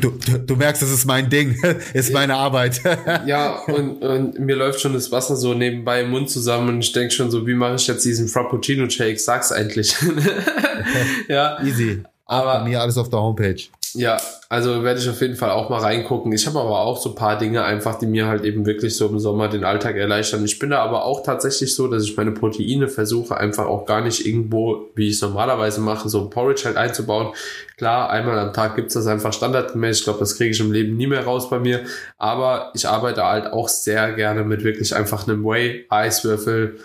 Du, 0.00 0.10
du, 0.10 0.38
du 0.38 0.56
merkst, 0.56 0.82
das 0.82 0.90
ist 0.90 1.04
mein 1.04 1.30
Ding, 1.30 1.56
ist 1.94 2.12
meine 2.12 2.34
Arbeit. 2.34 2.80
ja, 3.26 3.60
und, 3.66 4.02
und 4.02 4.38
mir 4.40 4.56
läuft 4.56 4.80
schon 4.80 4.92
das 4.92 5.12
Wasser 5.12 5.36
so 5.36 5.54
nebenbei 5.54 6.02
im 6.02 6.10
Mund 6.10 6.28
zusammen 6.28 6.68
und 6.70 6.80
ich 6.80 6.92
denke 6.92 7.12
schon 7.12 7.30
so, 7.30 7.46
wie 7.46 7.54
mache 7.54 7.76
ich 7.76 7.86
jetzt 7.86 8.04
diesen 8.04 8.26
Frappuccino-Shake? 8.26 9.20
Sag's 9.20 9.52
eigentlich. 9.52 9.94
ja. 11.28 11.62
Easy. 11.62 12.02
Aber 12.26 12.64
mir 12.64 12.80
alles 12.80 12.98
auf 12.98 13.08
der 13.08 13.20
Homepage. 13.20 13.62
Ja, 13.94 14.16
also 14.48 14.82
werde 14.82 15.00
ich 15.00 15.08
auf 15.08 15.20
jeden 15.20 15.36
Fall 15.36 15.50
auch 15.50 15.70
mal 15.70 15.80
reingucken. 15.80 16.32
Ich 16.32 16.46
habe 16.46 16.60
aber 16.60 16.80
auch 16.80 17.00
so 17.00 17.10
ein 17.10 17.14
paar 17.14 17.38
Dinge 17.38 17.64
einfach, 17.64 17.98
die 17.98 18.06
mir 18.06 18.26
halt 18.26 18.44
eben 18.44 18.66
wirklich 18.66 18.96
so 18.96 19.06
im 19.08 19.18
Sommer 19.18 19.48
den 19.48 19.64
Alltag 19.64 19.96
erleichtern. 19.96 20.44
Ich 20.44 20.58
bin 20.58 20.70
da 20.70 20.82
aber 20.82 21.04
auch 21.04 21.22
tatsächlich 21.22 21.74
so, 21.74 21.88
dass 21.88 22.04
ich 22.04 22.16
meine 22.16 22.32
Proteine 22.32 22.88
versuche 22.88 23.36
einfach 23.36 23.66
auch 23.66 23.86
gar 23.86 24.00
nicht 24.00 24.26
irgendwo, 24.26 24.90
wie 24.94 25.08
ich 25.08 25.16
es 25.16 25.22
normalerweise 25.22 25.80
mache, 25.80 26.08
so 26.08 26.22
ein 26.22 26.30
Porridge 26.30 26.62
halt 26.64 26.76
einzubauen. 26.76 27.34
Klar, 27.76 28.10
einmal 28.10 28.38
am 28.38 28.52
Tag 28.52 28.76
gibt's 28.76 28.94
das 28.94 29.06
einfach 29.06 29.32
standardgemäß. 29.32 29.98
Ich 29.98 30.04
glaube, 30.04 30.18
das 30.18 30.36
kriege 30.36 30.50
ich 30.50 30.60
im 30.60 30.72
Leben 30.72 30.96
nie 30.96 31.06
mehr 31.06 31.24
raus 31.24 31.48
bei 31.48 31.58
mir. 31.58 31.80
Aber 32.16 32.72
ich 32.74 32.88
arbeite 32.88 33.24
halt 33.24 33.52
auch 33.52 33.68
sehr 33.68 34.12
gerne 34.12 34.44
mit 34.44 34.64
wirklich 34.64 34.94
einfach 34.94 35.26
einem 35.26 35.44
Whey, 35.44 35.86
Eiswürfel, 35.88 36.78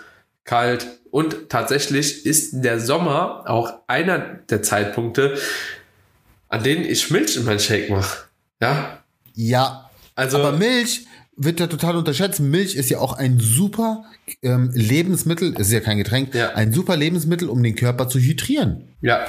kalt. 0.44 0.86
Und 1.10 1.48
tatsächlich 1.48 2.26
ist 2.26 2.64
der 2.64 2.80
Sommer 2.80 3.44
auch 3.46 3.72
einer 3.86 4.18
der 4.18 4.62
Zeitpunkte, 4.62 5.34
an 6.54 6.62
denen 6.62 6.84
ich 6.84 7.10
Milch 7.10 7.36
in 7.36 7.44
meinen 7.44 7.58
Shake 7.58 7.90
mache. 7.90 8.28
Ja? 8.62 9.02
Ja. 9.34 9.90
Also, 10.14 10.38
aber 10.38 10.52
Milch 10.52 11.04
wird 11.36 11.58
ja 11.58 11.66
total 11.66 11.96
unterschätzt. 11.96 12.38
Milch 12.38 12.76
ist 12.76 12.90
ja 12.90 12.98
auch 12.98 13.12
ein 13.12 13.40
super 13.40 14.04
ähm, 14.40 14.70
Lebensmittel, 14.72 15.52
ist 15.58 15.72
ja 15.72 15.80
kein 15.80 15.98
Getränk, 15.98 16.32
ja. 16.32 16.50
ein 16.50 16.72
super 16.72 16.96
Lebensmittel, 16.96 17.48
um 17.48 17.60
den 17.60 17.74
Körper 17.74 18.08
zu 18.08 18.20
hydrieren. 18.20 18.84
Ja, 19.00 19.26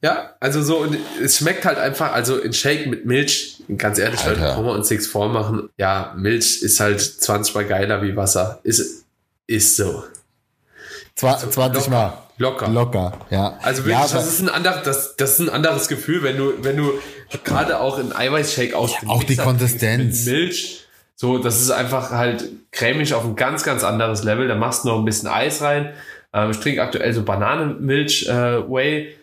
ja, 0.00 0.36
also 0.38 0.62
so, 0.62 0.78
und 0.78 0.96
es 1.20 1.38
schmeckt 1.38 1.64
halt 1.64 1.78
einfach, 1.78 2.12
also 2.12 2.38
in 2.38 2.52
Shake 2.52 2.86
mit 2.86 3.06
Milch, 3.06 3.60
ganz 3.76 3.98
ehrlich, 3.98 4.20
Alter. 4.20 4.40
Leute, 4.40 4.54
brauchen 4.54 4.66
wir 4.66 4.72
uns 4.74 4.88
nichts 4.88 5.08
vormachen. 5.08 5.70
Ja, 5.78 6.14
Milch 6.16 6.62
ist 6.62 6.78
halt 6.78 7.00
20 7.00 7.56
mal 7.56 7.64
geiler 7.64 8.02
wie 8.02 8.14
Wasser. 8.14 8.60
Ist, 8.62 9.04
ist 9.48 9.74
so. 9.74 10.04
Zwa 11.16 11.38
20 11.38 11.88
Mal. 11.88 12.27
Locker. 12.38 12.68
Locker, 12.68 13.12
ja. 13.30 13.58
Also 13.62 13.84
wirklich, 13.84 13.96
ja, 13.96 14.02
das 14.02 14.28
ist 14.28 14.40
ein 14.40 14.48
anderes, 14.48 14.82
das, 14.84 15.16
das 15.16 15.32
ist 15.32 15.40
ein 15.40 15.48
anderes 15.48 15.88
Gefühl, 15.88 16.22
wenn 16.22 16.36
du, 16.36 16.52
wenn 16.62 16.76
du 16.76 16.92
gerade 17.44 17.80
auch 17.80 17.98
in 17.98 18.12
Eiweißshake 18.12 18.76
aus 18.76 18.92
ja, 18.92 19.08
Auch 19.08 19.24
die 19.24 19.36
Konsistenz. 19.36 20.24
Milch. 20.24 20.86
So, 21.16 21.38
das 21.38 21.60
ist 21.60 21.70
einfach 21.70 22.10
halt 22.10 22.44
cremig 22.70 23.12
auf 23.12 23.24
ein 23.24 23.34
ganz, 23.34 23.64
ganz 23.64 23.82
anderes 23.82 24.22
Level. 24.22 24.46
Da 24.46 24.54
machst 24.54 24.84
du 24.84 24.88
noch 24.88 24.98
ein 24.98 25.04
bisschen 25.04 25.28
Eis 25.28 25.62
rein. 25.62 25.92
Ähm, 26.32 26.52
ich 26.52 26.60
trinke 26.60 26.80
aktuell 26.80 27.12
so 27.12 27.24
Bananenmilch, 27.24 28.28
äh, 28.28 28.70
Whey 28.70 29.16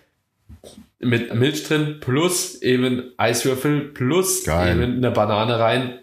mit 0.99 1.33
Milch 1.33 1.63
drin, 1.63 1.97
plus 2.01 2.61
eben 2.61 3.13
Eiswürfel, 3.17 3.93
plus 3.93 4.43
Geil. 4.43 4.75
eben 4.75 4.97
eine 4.97 5.11
Banane 5.11 5.57
rein. 5.57 5.99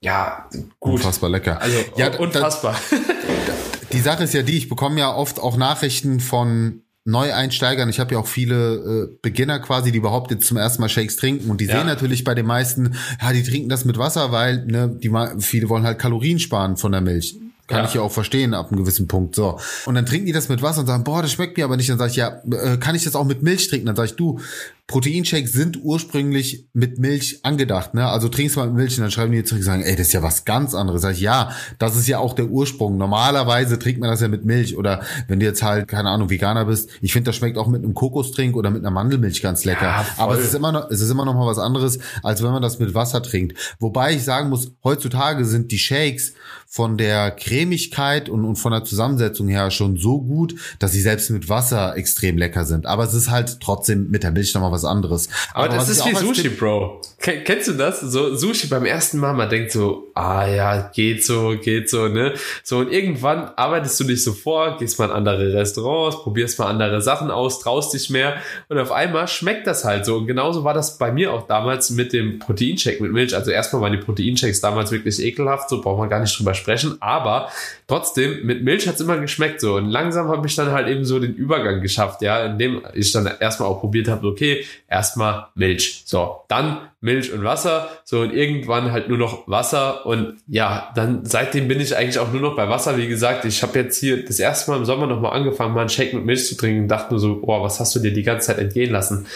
Ja, 0.00 0.48
gut. 0.78 0.94
Unfassbar 0.94 1.30
lecker. 1.30 1.60
Also, 1.60 1.78
ja, 1.96 2.16
unfassbar. 2.18 2.76
die 3.92 4.00
Sache 4.00 4.24
ist 4.24 4.34
ja 4.34 4.42
die, 4.42 4.56
ich 4.56 4.68
bekomme 4.68 5.00
ja 5.00 5.14
oft 5.14 5.40
auch 5.40 5.56
Nachrichten 5.56 6.20
von 6.20 6.82
Neueinsteigern. 7.04 7.88
Ich 7.88 7.98
habe 7.98 8.14
ja 8.14 8.20
auch 8.20 8.26
viele 8.26 9.10
äh, 9.12 9.18
Beginner 9.22 9.58
quasi, 9.58 9.90
die 9.90 9.98
überhaupt 9.98 10.30
jetzt 10.30 10.46
zum 10.46 10.56
ersten 10.56 10.80
Mal 10.80 10.88
Shakes 10.88 11.16
trinken 11.16 11.50
und 11.50 11.60
die 11.60 11.66
ja. 11.66 11.78
sehen 11.78 11.86
natürlich 11.86 12.22
bei 12.22 12.34
den 12.34 12.46
meisten, 12.46 12.94
ja, 13.20 13.32
die 13.32 13.42
trinken 13.42 13.68
das 13.68 13.84
mit 13.84 13.98
Wasser, 13.98 14.30
weil 14.30 14.64
ne, 14.66 14.88
die 14.88 15.10
viele 15.40 15.68
wollen 15.68 15.84
halt 15.84 15.98
Kalorien 15.98 16.38
sparen 16.38 16.76
von 16.76 16.92
der 16.92 17.00
Milch. 17.00 17.36
Kann 17.68 17.84
ja. 17.84 17.88
ich 17.88 17.94
ja 17.94 18.02
auch 18.02 18.12
verstehen 18.12 18.54
ab 18.54 18.68
einem 18.68 18.80
gewissen 18.80 19.08
Punkt. 19.08 19.34
So. 19.34 19.58
Und 19.86 19.94
dann 19.94 20.04
trinken 20.04 20.26
die 20.26 20.32
das 20.32 20.48
mit 20.48 20.62
Wasser 20.62 20.80
und 20.80 20.86
sagen, 20.86 21.04
boah, 21.04 21.22
das 21.22 21.32
schmeckt 21.32 21.56
mir 21.56 21.64
aber 21.64 21.76
nicht. 21.76 21.88
Dann 21.88 21.98
sage 21.98 22.10
ich, 22.10 22.16
ja, 22.16 22.42
äh, 22.50 22.76
kann 22.76 22.94
ich 22.94 23.04
das 23.04 23.14
auch 23.14 23.24
mit 23.24 23.42
Milch 23.42 23.68
trinken? 23.68 23.86
Dann 23.86 23.96
sage 23.96 24.10
ich, 24.10 24.16
du, 24.16 24.40
Proteinshakes 24.88 25.52
sind 25.52 25.78
ursprünglich 25.82 26.68
mit 26.72 26.98
Milch 26.98 27.40
angedacht, 27.44 27.94
ne? 27.94 28.08
Also 28.08 28.28
trinkst 28.28 28.56
mal 28.56 28.66
mit 28.66 28.74
Milch 28.74 28.98
und 28.98 29.02
dann 29.02 29.10
schreiben 29.10 29.32
die 29.32 29.42
zurück 29.44 29.60
und 29.60 29.64
sagen, 29.64 29.82
ey, 29.82 29.96
das 29.96 30.08
ist 30.08 30.12
ja 30.12 30.22
was 30.22 30.44
ganz 30.44 30.74
anderes. 30.74 31.02
Sag 31.02 31.12
ich, 31.12 31.20
ja, 31.20 31.52
das 31.78 31.96
ist 31.96 32.08
ja 32.08 32.18
auch 32.18 32.34
der 32.34 32.46
Ursprung. 32.46 32.98
Normalerweise 32.98 33.78
trinkt 33.78 34.00
man 34.00 34.10
das 34.10 34.20
ja 34.20 34.28
mit 34.28 34.44
Milch 34.44 34.76
oder 34.76 35.02
wenn 35.28 35.40
du 35.40 35.46
jetzt 35.46 35.62
halt, 35.62 35.88
keine 35.88 36.10
Ahnung, 36.10 36.30
Veganer 36.30 36.66
bist, 36.66 36.90
ich 37.00 37.12
finde, 37.12 37.28
das 37.28 37.36
schmeckt 37.36 37.56
auch 37.56 37.68
mit 37.68 37.82
einem 37.82 37.94
Kokostrink 37.94 38.56
oder 38.56 38.70
mit 38.70 38.82
einer 38.82 38.90
Mandelmilch 38.90 39.40
ganz 39.40 39.64
lecker. 39.64 39.86
Ja, 39.86 40.06
Aber 40.18 40.36
es 40.36 40.44
ist 40.44 40.54
immer 40.54 40.72
noch, 40.72 40.90
es 40.90 41.00
ist 41.00 41.10
immer 41.10 41.24
noch 41.24 41.34
mal 41.34 41.46
was 41.46 41.58
anderes, 41.58 41.98
als 42.22 42.42
wenn 42.42 42.50
man 42.50 42.60
das 42.60 42.78
mit 42.78 42.94
Wasser 42.94 43.22
trinkt. 43.22 43.76
Wobei 43.78 44.14
ich 44.14 44.24
sagen 44.24 44.50
muss, 44.50 44.72
heutzutage 44.84 45.44
sind 45.44 45.70
die 45.70 45.78
Shakes 45.78 46.34
von 46.66 46.96
der 46.96 47.30
Cremigkeit 47.30 48.28
und, 48.28 48.44
und 48.44 48.56
von 48.56 48.72
der 48.72 48.82
Zusammensetzung 48.82 49.46
her 49.46 49.70
schon 49.70 49.96
so 49.96 50.22
gut, 50.22 50.54
dass 50.78 50.92
sie 50.92 51.02
selbst 51.02 51.30
mit 51.30 51.48
Wasser 51.48 51.96
extrem 51.96 52.38
lecker 52.38 52.64
sind. 52.64 52.86
Aber 52.86 53.04
es 53.04 53.14
ist 53.14 53.30
halt 53.30 53.60
trotzdem 53.60 54.10
mit 54.10 54.22
der 54.22 54.30
Milch 54.30 54.54
nochmal 54.54 54.71
was 54.72 54.84
anderes. 54.84 55.28
Aber, 55.54 55.66
Aber 55.66 55.76
das 55.76 55.88
ist 55.88 56.04
wie 56.04 56.14
Sushi, 56.14 56.48
Bro. 56.48 57.00
Kennst 57.20 57.68
du 57.68 57.72
das? 57.72 58.00
So 58.00 58.34
Sushi 58.34 58.66
beim 58.66 58.84
ersten 58.84 59.18
Mal, 59.18 59.32
man 59.34 59.48
denkt 59.48 59.70
so, 59.70 60.10
ah 60.14 60.46
ja, 60.46 60.90
geht 60.94 61.24
so, 61.24 61.56
geht 61.60 61.88
so, 61.90 62.08
ne? 62.08 62.34
So 62.62 62.78
und 62.78 62.92
irgendwann 62.92 63.50
arbeitest 63.56 63.98
du 64.00 64.04
dich 64.04 64.22
so 64.22 64.32
vor, 64.32 64.76
gehst 64.78 64.98
mal 64.98 65.06
in 65.06 65.10
andere 65.12 65.52
Restaurants, 65.52 66.22
probierst 66.22 66.58
mal 66.58 66.66
andere 66.66 67.00
Sachen 67.00 67.30
aus, 67.30 67.60
traust 67.60 67.94
dich 67.94 68.10
mehr 68.10 68.36
und 68.68 68.78
auf 68.78 68.92
einmal 68.92 69.28
schmeckt 69.28 69.66
das 69.66 69.84
halt 69.84 70.04
so. 70.04 70.16
Und 70.16 70.26
genauso 70.26 70.64
war 70.64 70.74
das 70.74 70.98
bei 70.98 71.12
mir 71.12 71.32
auch 71.32 71.46
damals 71.46 71.90
mit 71.90 72.12
dem 72.12 72.38
Proteincheck 72.38 73.00
mit 73.00 73.12
Milch. 73.12 73.34
Also 73.34 73.50
erstmal 73.50 73.82
waren 73.82 73.92
die 73.92 73.98
Proteinchecks 73.98 74.60
damals 74.60 74.90
wirklich 74.90 75.20
ekelhaft, 75.20 75.68
so 75.68 75.80
braucht 75.80 75.98
man 75.98 76.08
gar 76.08 76.20
nicht 76.20 76.38
drüber 76.38 76.54
sprechen. 76.54 76.96
Aber 77.00 77.48
trotzdem, 77.86 78.44
mit 78.46 78.62
Milch 78.62 78.86
hat's 78.86 79.00
immer 79.00 79.18
geschmeckt 79.18 79.60
so. 79.60 79.76
Und 79.76 79.90
langsam 79.90 80.28
habe 80.28 80.46
ich 80.46 80.56
dann 80.56 80.72
halt 80.72 80.88
eben 80.88 81.04
so 81.04 81.18
den 81.18 81.34
Übergang 81.34 81.80
geschafft, 81.80 82.22
ja, 82.22 82.44
indem 82.44 82.82
ich 82.94 83.12
dann 83.12 83.30
erstmal 83.40 83.68
auch 83.68 83.80
probiert 83.80 84.08
habe, 84.08 84.26
okay, 84.26 84.64
erstmal 84.88 85.48
Milch. 85.54 86.02
So, 86.04 86.42
dann 86.48 86.91
Milch 87.02 87.32
und 87.32 87.44
Wasser. 87.44 87.88
So 88.04 88.20
und 88.20 88.32
irgendwann 88.32 88.92
halt 88.92 89.08
nur 89.08 89.18
noch 89.18 89.46
Wasser. 89.48 90.06
Und 90.06 90.36
ja, 90.46 90.90
dann 90.94 91.26
seitdem 91.26 91.68
bin 91.68 91.80
ich 91.80 91.96
eigentlich 91.96 92.18
auch 92.18 92.32
nur 92.32 92.40
noch 92.40 92.56
bei 92.56 92.68
Wasser. 92.68 92.96
Wie 92.96 93.08
gesagt, 93.08 93.44
ich 93.44 93.62
habe 93.62 93.78
jetzt 93.78 93.98
hier 93.98 94.24
das 94.24 94.38
erste 94.38 94.70
Mal 94.70 94.78
im 94.78 94.84
Sommer 94.84 95.06
nochmal 95.06 95.32
angefangen, 95.32 95.74
mal 95.74 95.80
einen 95.80 95.88
Shake 95.90 96.14
mit 96.14 96.24
Milch 96.24 96.46
zu 96.46 96.56
trinken 96.56 96.82
und 96.82 96.88
dachte 96.88 97.10
nur 97.10 97.20
so, 97.20 97.40
oh, 97.42 97.62
was 97.62 97.80
hast 97.80 97.94
du 97.94 97.98
dir 97.98 98.12
die 98.12 98.22
ganze 98.22 98.46
Zeit 98.46 98.58
entgehen 98.58 98.92
lassen? 98.92 99.26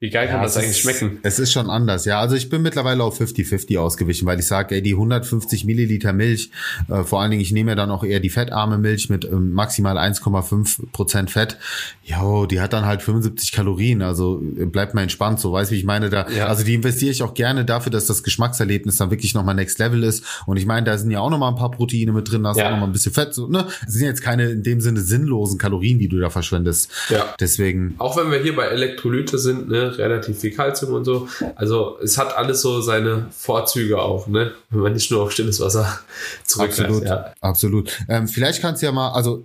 Wie 0.00 0.10
geil 0.10 0.26
ja, 0.26 0.32
kann 0.34 0.42
das 0.42 0.56
eigentlich 0.56 0.70
ist, 0.70 0.78
schmecken? 0.78 1.18
Es 1.24 1.40
ist 1.40 1.50
schon 1.50 1.68
anders, 1.68 2.04
ja. 2.04 2.20
Also 2.20 2.36
ich 2.36 2.48
bin 2.48 2.62
mittlerweile 2.62 3.02
auf 3.02 3.20
50-50 3.20 3.80
ausgewichen, 3.80 4.26
weil 4.26 4.38
ich 4.38 4.46
sage, 4.46 4.76
ey, 4.76 4.80
die 4.80 4.92
150 4.92 5.64
Milliliter 5.64 6.12
Milch, 6.12 6.52
äh, 6.88 7.02
vor 7.02 7.20
allen 7.20 7.32
Dingen, 7.32 7.42
ich 7.42 7.50
nehme 7.50 7.72
ja 7.72 7.74
dann 7.74 7.90
auch 7.90 8.04
eher 8.04 8.20
die 8.20 8.30
fettarme 8.30 8.78
Milch 8.78 9.10
mit 9.10 9.24
ähm, 9.24 9.52
maximal 9.52 9.98
1,5 9.98 10.92
Prozent 10.92 11.32
Fett. 11.32 11.58
Jo, 12.04 12.46
die 12.46 12.60
hat 12.60 12.74
dann 12.74 12.86
halt 12.86 13.02
75 13.02 13.50
Kalorien, 13.50 14.00
also 14.00 14.40
äh, 14.56 14.66
bleibt 14.66 14.94
mal 14.94 15.02
entspannt, 15.02 15.40
so 15.40 15.52
weiß 15.52 15.72
wie 15.72 15.76
ich 15.76 15.84
meine. 15.84 16.10
Da, 16.10 16.30
ja. 16.30 16.46
Also 16.46 16.62
die 16.62 16.74
investiere 16.74 17.10
ich 17.10 17.24
auch 17.24 17.34
gerne 17.34 17.64
dafür, 17.64 17.90
dass 17.90 18.06
das 18.06 18.22
Geschmackserlebnis 18.22 18.98
dann 18.98 19.10
wirklich 19.10 19.34
nochmal 19.34 19.56
Next 19.56 19.80
Level 19.80 20.04
ist. 20.04 20.24
Und 20.46 20.58
ich 20.58 20.66
meine, 20.66 20.86
da 20.86 20.96
sind 20.96 21.10
ja 21.10 21.18
auch 21.18 21.30
nochmal 21.30 21.50
ein 21.50 21.58
paar 21.58 21.72
Proteine 21.72 22.12
mit 22.12 22.30
drin, 22.30 22.44
da 22.44 22.50
hast 22.50 22.58
ja. 22.58 22.66
auch 22.66 22.70
nochmal 22.70 22.88
ein 22.88 22.92
bisschen 22.92 23.12
Fett. 23.12 23.34
So, 23.34 23.48
ne? 23.48 23.66
Es 23.84 23.94
sind 23.94 24.06
jetzt 24.06 24.22
keine 24.22 24.50
in 24.50 24.62
dem 24.62 24.80
Sinne 24.80 25.00
sinnlosen 25.00 25.58
Kalorien, 25.58 25.98
die 25.98 26.06
du 26.06 26.20
da 26.20 26.30
verschwendest. 26.30 26.88
Ja. 27.08 27.34
Deswegen. 27.40 27.96
Auch 27.98 28.16
wenn 28.16 28.30
wir 28.30 28.38
hier 28.38 28.54
bei 28.54 28.66
Elektrolyte 28.66 29.38
sind, 29.38 29.68
ne? 29.68 29.87
Relativ 29.96 30.40
viel 30.40 30.50
Kalzium 30.50 30.92
und 30.92 31.04
so. 31.04 31.28
Also 31.54 31.98
es 32.02 32.18
hat 32.18 32.36
alles 32.36 32.60
so 32.60 32.80
seine 32.80 33.26
Vorzüge 33.30 34.00
auch, 34.00 34.26
ne? 34.26 34.52
Wenn 34.70 34.80
man 34.80 34.92
nicht 34.92 35.10
nur 35.10 35.22
auf 35.22 35.32
stilles 35.32 35.60
Wasser 35.60 36.00
zurückgreift. 36.44 36.90
Absolut, 36.90 37.04
ja. 37.04 37.32
absolut. 37.40 37.98
Ähm, 38.08 38.28
vielleicht 38.28 38.60
kannst 38.60 38.82
du 38.82 38.86
ja 38.86 38.92
mal, 38.92 39.12
also 39.12 39.44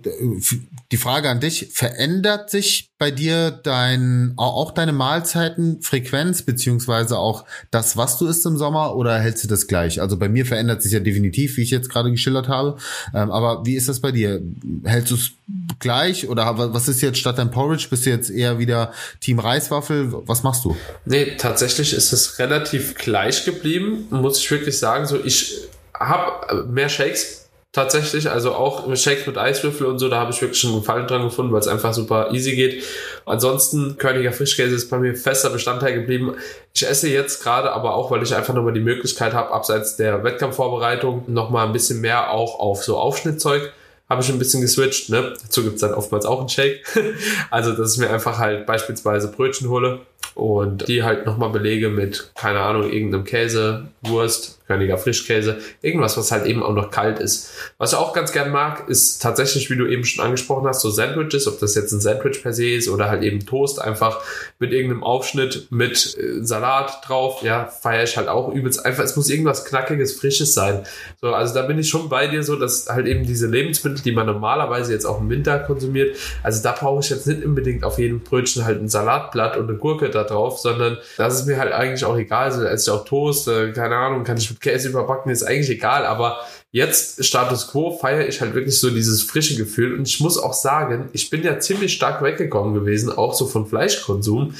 die 0.92 0.96
Frage 0.96 1.30
an 1.30 1.40
dich, 1.40 1.68
verändert 1.72 2.50
sich 2.50 2.90
bei 2.98 3.10
dir 3.10 3.50
dein, 3.50 4.34
auch 4.36 4.70
deine 4.70 4.92
Mahlzeitenfrequenz, 4.92 6.42
beziehungsweise 6.42 7.18
auch 7.18 7.44
das, 7.70 7.96
was 7.96 8.18
du 8.18 8.26
isst 8.26 8.46
im 8.46 8.56
Sommer, 8.56 8.94
oder 8.94 9.18
hältst 9.18 9.42
du 9.42 9.48
das 9.48 9.66
gleich? 9.66 10.00
Also 10.00 10.16
bei 10.16 10.28
mir 10.28 10.46
verändert 10.46 10.80
sich 10.80 10.92
ja 10.92 11.00
definitiv, 11.00 11.56
wie 11.56 11.62
ich 11.62 11.70
jetzt 11.70 11.90
gerade 11.90 12.10
geschildert 12.12 12.48
habe. 12.48 12.76
Ähm, 13.12 13.32
aber 13.32 13.66
wie 13.66 13.74
ist 13.74 13.88
das 13.88 14.00
bei 14.00 14.12
dir? 14.12 14.40
Hältst 14.84 15.10
du 15.10 15.16
es 15.16 15.32
gleich 15.80 16.28
oder 16.28 16.72
was 16.72 16.86
ist 16.88 17.00
jetzt 17.00 17.18
statt 17.18 17.38
dein 17.38 17.50
Porridge? 17.50 17.88
Bist 17.90 18.06
du 18.06 18.10
jetzt 18.10 18.30
eher 18.30 18.58
wieder 18.58 18.92
Team 19.20 19.40
Reiswaffel? 19.40 20.12
Was 20.26 20.44
machst 20.44 20.64
du? 20.64 20.76
Nee, 21.04 21.36
tatsächlich 21.36 21.92
ist 21.94 22.12
es 22.12 22.38
relativ 22.38 22.94
gleich 22.94 23.44
geblieben, 23.44 24.06
muss 24.10 24.38
ich 24.38 24.50
wirklich 24.50 24.78
sagen. 24.78 25.06
So, 25.06 25.22
ich 25.22 25.68
habe 25.98 26.64
mehr 26.66 26.88
Shakes 26.88 27.43
tatsächlich, 27.74 28.30
also 28.30 28.54
auch 28.54 28.94
Shakes 28.96 29.26
mit 29.26 29.36
Eiswürfel 29.36 29.86
und 29.86 29.98
so, 29.98 30.08
da 30.08 30.16
habe 30.18 30.30
ich 30.30 30.40
wirklich 30.40 30.60
schon 30.60 30.74
Gefallen 30.76 31.06
dran 31.06 31.24
gefunden, 31.24 31.52
weil 31.52 31.60
es 31.60 31.68
einfach 31.68 31.92
super 31.92 32.28
easy 32.32 32.54
geht. 32.54 32.84
Ansonsten, 33.26 33.98
Körniger 33.98 34.32
Frischkäse 34.32 34.74
ist 34.74 34.88
bei 34.88 34.98
mir 34.98 35.14
fester 35.14 35.50
Bestandteil 35.50 35.92
geblieben. 35.92 36.36
Ich 36.72 36.88
esse 36.88 37.08
jetzt 37.08 37.42
gerade 37.42 37.72
aber 37.72 37.94
auch, 37.94 38.10
weil 38.10 38.22
ich 38.22 38.34
einfach 38.34 38.54
nochmal 38.54 38.72
die 38.72 38.80
Möglichkeit 38.80 39.34
habe, 39.34 39.52
abseits 39.52 39.96
der 39.96 40.22
Wettkampfvorbereitung 40.22 41.24
nochmal 41.26 41.66
ein 41.66 41.72
bisschen 41.72 42.00
mehr 42.00 42.30
auch 42.30 42.60
auf 42.60 42.84
so 42.84 42.96
Aufschnittzeug 42.96 43.72
habe 44.08 44.22
ich 44.22 44.28
ein 44.28 44.38
bisschen 44.38 44.60
geswitcht. 44.60 45.10
Ne? 45.10 45.34
Dazu 45.42 45.62
gibt's 45.62 45.80
dann 45.80 45.94
oftmals 45.94 46.26
auch 46.26 46.40
einen 46.40 46.48
Shake. 46.48 46.84
also, 47.50 47.72
dass 47.72 47.94
ich 47.94 48.00
mir 48.00 48.10
einfach 48.10 48.38
halt 48.38 48.66
beispielsweise 48.66 49.28
Brötchen 49.28 49.68
hole 49.68 50.00
und 50.34 50.88
die 50.88 51.02
halt 51.02 51.26
nochmal 51.26 51.50
belege 51.50 51.88
mit, 51.88 52.32
keine 52.34 52.60
Ahnung, 52.60 52.90
irgendeinem 52.90 53.24
Käse, 53.24 53.88
Wurst, 54.02 54.60
Körniger 54.66 54.96
Frischkäse, 54.96 55.58
irgendwas, 55.82 56.16
was 56.16 56.32
halt 56.32 56.46
eben 56.46 56.62
auch 56.62 56.72
noch 56.72 56.90
kalt 56.90 57.18
ist. 57.18 57.50
Was 57.76 57.92
ich 57.92 57.98
auch 57.98 58.14
ganz 58.14 58.32
gern 58.32 58.50
mag, 58.50 58.88
ist 58.88 59.20
tatsächlich, 59.20 59.68
wie 59.70 59.76
du 59.76 59.86
eben 59.86 60.04
schon 60.04 60.24
angesprochen 60.24 60.66
hast, 60.66 60.80
so 60.80 60.90
Sandwiches, 60.90 61.46
ob 61.46 61.60
das 61.60 61.74
jetzt 61.74 61.92
ein 61.92 62.00
Sandwich 62.00 62.42
per 62.42 62.54
se 62.54 62.70
ist 62.70 62.88
oder 62.88 63.10
halt 63.10 63.22
eben 63.22 63.44
Toast, 63.44 63.80
einfach 63.80 64.22
mit 64.58 64.72
irgendeinem 64.72 65.04
Aufschnitt 65.04 65.68
mit 65.70 66.16
äh, 66.18 66.42
Salat 66.42 67.06
drauf, 67.06 67.42
ja, 67.42 67.66
feiere 67.66 68.04
ich 68.04 68.16
halt 68.16 68.28
auch 68.28 68.52
übelst 68.52 68.84
einfach. 68.84 69.04
Es 69.04 69.16
muss 69.16 69.28
irgendwas 69.28 69.66
Knackiges, 69.66 70.18
Frisches 70.18 70.54
sein. 70.54 70.84
So, 71.20 71.34
also 71.34 71.54
da 71.54 71.62
bin 71.62 71.78
ich 71.78 71.88
schon 71.88 72.08
bei 72.08 72.26
dir 72.26 72.42
so, 72.42 72.56
dass 72.56 72.88
halt 72.88 73.06
eben 73.06 73.26
diese 73.26 73.46
Lebensmittel, 73.46 73.93
die 74.02 74.12
man 74.12 74.26
normalerweise 74.26 74.92
jetzt 74.92 75.04
auch 75.04 75.20
im 75.20 75.28
Winter 75.28 75.58
konsumiert, 75.60 76.16
also 76.42 76.62
da 76.62 76.72
brauche 76.72 77.00
ich 77.00 77.10
jetzt 77.10 77.26
nicht 77.26 77.44
unbedingt 77.44 77.84
auf 77.84 77.98
jedem 77.98 78.20
Brötchen 78.20 78.64
halt 78.64 78.80
ein 78.80 78.88
Salatblatt 78.88 79.56
und 79.56 79.68
eine 79.68 79.78
Gurke 79.78 80.10
da 80.10 80.24
drauf, 80.24 80.58
sondern 80.58 80.98
das 81.16 81.40
ist 81.40 81.46
mir 81.46 81.58
halt 81.58 81.72
eigentlich 81.72 82.04
auch 82.04 82.16
egal. 82.16 82.44
Also 82.44 82.64
esse 82.64 82.90
ich 82.90 82.96
auch 82.96 83.04
Toast, 83.04 83.48
äh, 83.48 83.72
keine 83.72 83.96
Ahnung, 83.96 84.24
kann 84.24 84.36
ich 84.36 84.50
mit 84.50 84.60
Käse 84.60 84.88
überbacken, 84.88 85.30
ist 85.30 85.42
eigentlich 85.42 85.70
egal, 85.70 86.06
aber 86.06 86.38
jetzt 86.72 87.24
Status 87.24 87.68
Quo 87.68 87.96
feiere 87.96 88.26
ich 88.26 88.40
halt 88.40 88.54
wirklich 88.54 88.78
so 88.78 88.90
dieses 88.90 89.22
frische 89.22 89.56
Gefühl 89.56 89.96
und 89.96 90.08
ich 90.08 90.20
muss 90.20 90.38
auch 90.38 90.54
sagen, 90.54 91.08
ich 91.12 91.30
bin 91.30 91.42
ja 91.42 91.60
ziemlich 91.60 91.92
stark 91.92 92.22
weggekommen 92.22 92.74
gewesen, 92.74 93.12
auch 93.12 93.34
so 93.34 93.46
von 93.46 93.66
Fleischkonsum. 93.66 94.54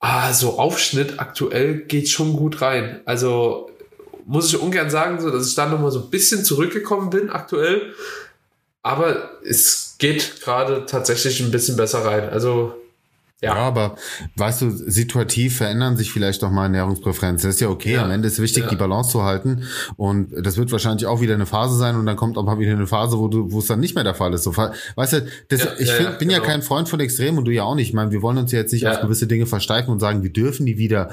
Ah, 0.00 0.32
so 0.32 0.58
Aufschnitt 0.58 1.20
aktuell 1.20 1.76
geht 1.76 2.08
schon 2.08 2.32
gut 2.32 2.60
rein. 2.60 3.02
Also 3.04 3.70
muss 4.26 4.52
ich 4.52 4.60
ungern 4.60 4.90
sagen, 4.90 5.20
so 5.20 5.30
dass 5.30 5.48
ich 5.48 5.54
da 5.54 5.66
nochmal 5.66 5.92
so 5.92 6.00
ein 6.00 6.10
bisschen 6.10 6.44
zurückgekommen 6.44 7.10
bin 7.10 7.30
aktuell. 7.30 7.94
Aber 8.82 9.30
es 9.44 9.96
geht 9.98 10.40
gerade 10.42 10.86
tatsächlich 10.86 11.40
ein 11.40 11.50
bisschen 11.50 11.76
besser 11.76 12.04
rein. 12.04 12.28
Also 12.28 12.74
ja. 13.42 13.56
ja. 13.56 13.60
aber 13.60 13.96
weißt 14.36 14.62
du, 14.62 14.70
situativ 14.70 15.56
verändern 15.56 15.96
sich 15.96 16.12
vielleicht 16.12 16.42
doch 16.42 16.50
mal 16.50 16.64
Ernährungspräferenzen. 16.64 17.48
Das 17.48 17.56
ist 17.56 17.60
ja 17.60 17.68
okay. 17.68 17.94
Ja. 17.94 18.04
Am 18.04 18.10
Ende 18.10 18.28
ist 18.28 18.34
es 18.34 18.40
wichtig, 18.40 18.64
ja. 18.64 18.70
die 18.70 18.76
Balance 18.76 19.10
zu 19.10 19.24
halten. 19.24 19.64
Und 19.96 20.30
das 20.40 20.56
wird 20.56 20.70
wahrscheinlich 20.70 21.06
auch 21.06 21.20
wieder 21.20 21.34
eine 21.34 21.46
Phase 21.46 21.76
sein 21.76 21.96
und 21.96 22.06
dann 22.06 22.16
kommt 22.16 22.38
auch 22.38 22.44
mal 22.44 22.58
wieder 22.60 22.72
eine 22.72 22.86
Phase, 22.86 23.18
wo 23.18 23.26
du, 23.28 23.50
wo 23.50 23.58
es 23.58 23.66
dann 23.66 23.80
nicht 23.80 23.96
mehr 23.96 24.04
der 24.04 24.14
Fall 24.14 24.32
ist. 24.32 24.44
So, 24.44 24.56
weißt 24.56 25.12
du, 25.12 25.26
das, 25.48 25.68
ich 25.78 25.90
find, 25.90 26.18
bin 26.20 26.28
genau. 26.28 26.40
ja 26.40 26.46
kein 26.46 26.62
Freund 26.62 26.88
von 26.88 27.00
Extrem 27.00 27.36
und 27.36 27.44
du 27.44 27.50
ja 27.50 27.64
auch 27.64 27.74
nicht. 27.74 27.88
Ich 27.88 27.94
meine, 27.94 28.12
wir 28.12 28.22
wollen 28.22 28.38
uns 28.38 28.52
ja 28.52 28.60
jetzt 28.60 28.72
nicht 28.72 28.86
auf 28.86 29.00
gewisse 29.00 29.26
Dinge 29.26 29.46
versteifen 29.46 29.90
und 29.90 29.98
sagen, 29.98 30.22
wir 30.22 30.32
dürfen 30.32 30.64
die 30.64 30.78
wieder 30.78 31.10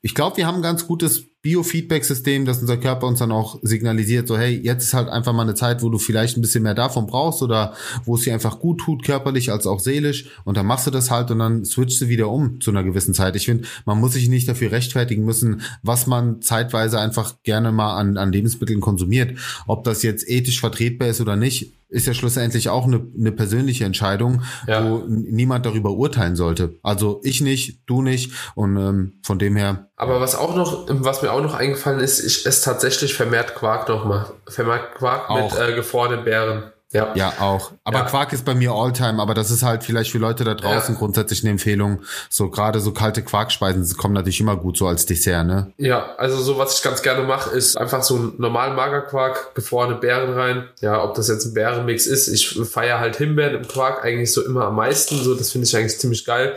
ich 0.00 0.14
glaube, 0.14 0.36
wir 0.36 0.46
haben 0.46 0.56
ein 0.56 0.62
ganz 0.62 0.86
gutes 0.86 1.24
Biofeedback-System, 1.42 2.44
dass 2.44 2.60
unser 2.60 2.76
Körper 2.76 3.06
uns 3.06 3.20
dann 3.20 3.32
auch 3.32 3.58
signalisiert, 3.62 4.28
so 4.28 4.36
hey, 4.36 4.56
jetzt 4.56 4.84
ist 4.84 4.94
halt 4.94 5.08
einfach 5.08 5.32
mal 5.32 5.42
eine 5.42 5.54
Zeit, 5.54 5.82
wo 5.82 5.88
du 5.88 5.98
vielleicht 5.98 6.36
ein 6.36 6.40
bisschen 6.40 6.62
mehr 6.62 6.74
davon 6.74 7.06
brauchst 7.06 7.42
oder 7.42 7.74
wo 8.04 8.16
es 8.16 8.22
dir 8.22 8.34
einfach 8.34 8.58
gut 8.58 8.80
tut, 8.80 9.04
körperlich 9.04 9.50
als 9.50 9.66
auch 9.66 9.80
seelisch 9.80 10.30
und 10.44 10.56
dann 10.56 10.66
machst 10.66 10.86
du 10.86 10.90
das 10.90 11.10
halt 11.10 11.30
und 11.30 11.38
dann 11.38 11.64
switchst 11.64 12.00
du 12.00 12.08
wieder 12.08 12.28
um 12.28 12.60
zu 12.60 12.70
einer 12.70 12.82
gewissen 12.82 13.14
Zeit. 13.14 13.34
Ich 13.36 13.46
finde, 13.46 13.68
man 13.86 13.98
muss 13.98 14.12
sich 14.12 14.28
nicht 14.28 14.48
dafür 14.48 14.72
rechtfertigen 14.72 15.24
müssen, 15.24 15.62
was 15.82 16.06
man 16.06 16.42
zeitweise 16.42 17.00
einfach 17.00 17.36
gerne 17.42 17.72
mal 17.72 17.96
an, 17.96 18.16
an 18.16 18.32
Lebensmitteln 18.32 18.80
konsumiert. 18.80 19.38
Ob 19.66 19.84
das 19.84 20.02
jetzt 20.02 20.28
ethisch 20.28 20.60
vertretbar 20.60 21.08
ist 21.08 21.20
oder 21.20 21.36
nicht, 21.36 21.77
ist 21.88 22.06
ja 22.06 22.14
schlussendlich 22.14 22.68
auch 22.68 22.86
eine, 22.86 23.06
eine 23.18 23.32
persönliche 23.32 23.84
Entscheidung, 23.84 24.42
ja. 24.66 24.84
wo 24.84 25.04
niemand 25.06 25.64
darüber 25.64 25.90
urteilen 25.90 26.36
sollte. 26.36 26.78
Also 26.82 27.20
ich 27.24 27.40
nicht, 27.40 27.82
du 27.86 28.02
nicht 28.02 28.32
und 28.54 28.76
ähm, 28.76 29.20
von 29.22 29.38
dem 29.38 29.56
her. 29.56 29.88
Aber 29.96 30.20
was 30.20 30.34
auch 30.34 30.54
noch, 30.54 30.86
was 30.88 31.22
mir 31.22 31.32
auch 31.32 31.40
noch 31.40 31.54
eingefallen 31.54 32.00
ist, 32.00 32.20
ich 32.20 32.46
esse 32.46 32.64
tatsächlich 32.64 33.14
vermehrt 33.14 33.54
Quark 33.54 33.88
nochmal. 33.88 34.26
Vermehrt 34.48 34.94
Quark 34.94 35.30
auch. 35.30 35.52
mit 35.52 35.60
äh, 35.60 35.74
gefrorenen 35.74 36.24
Beeren. 36.24 36.72
Ja. 36.90 37.12
ja, 37.14 37.34
auch. 37.40 37.72
Aber 37.84 37.98
ja. 37.98 38.04
Quark 38.04 38.32
ist 38.32 38.46
bei 38.46 38.54
mir 38.54 38.72
Alltime, 38.72 39.20
aber 39.20 39.34
das 39.34 39.50
ist 39.50 39.62
halt 39.62 39.84
vielleicht 39.84 40.10
für 40.10 40.18
Leute 40.18 40.44
da 40.44 40.54
draußen 40.54 40.94
ja. 40.94 40.98
grundsätzlich 40.98 41.42
eine 41.42 41.50
Empfehlung. 41.50 42.00
So 42.30 42.48
gerade 42.48 42.80
so 42.80 42.92
kalte 42.92 43.22
Quarkspeisen 43.22 43.96
kommen 43.98 44.14
natürlich 44.14 44.40
immer 44.40 44.56
gut 44.56 44.78
so 44.78 44.86
als 44.86 45.04
Dessert, 45.04 45.46
ne? 45.46 45.72
Ja, 45.76 46.14
also 46.16 46.38
so 46.38 46.56
was 46.56 46.78
ich 46.78 46.82
ganz 46.82 47.02
gerne 47.02 47.24
mache, 47.24 47.50
ist 47.50 47.76
einfach 47.76 48.02
so 48.02 48.16
einen 48.16 48.34
normalen 48.38 48.74
Magerquark, 48.74 49.54
gefrorene 49.54 49.96
Beeren 49.96 50.32
rein. 50.32 50.68
Ja, 50.80 51.04
ob 51.04 51.14
das 51.14 51.28
jetzt 51.28 51.44
ein 51.44 51.54
Beerenmix 51.54 52.06
ist. 52.06 52.28
Ich 52.28 52.58
feiere 52.70 53.00
halt 53.00 53.16
Himbeeren 53.16 53.56
im 53.56 53.68
Quark 53.68 54.02
eigentlich 54.02 54.32
so 54.32 54.42
immer 54.44 54.64
am 54.64 54.76
meisten. 54.76 55.22
So, 55.22 55.34
das 55.34 55.52
finde 55.52 55.66
ich 55.66 55.76
eigentlich 55.76 55.98
ziemlich 55.98 56.24
geil 56.24 56.56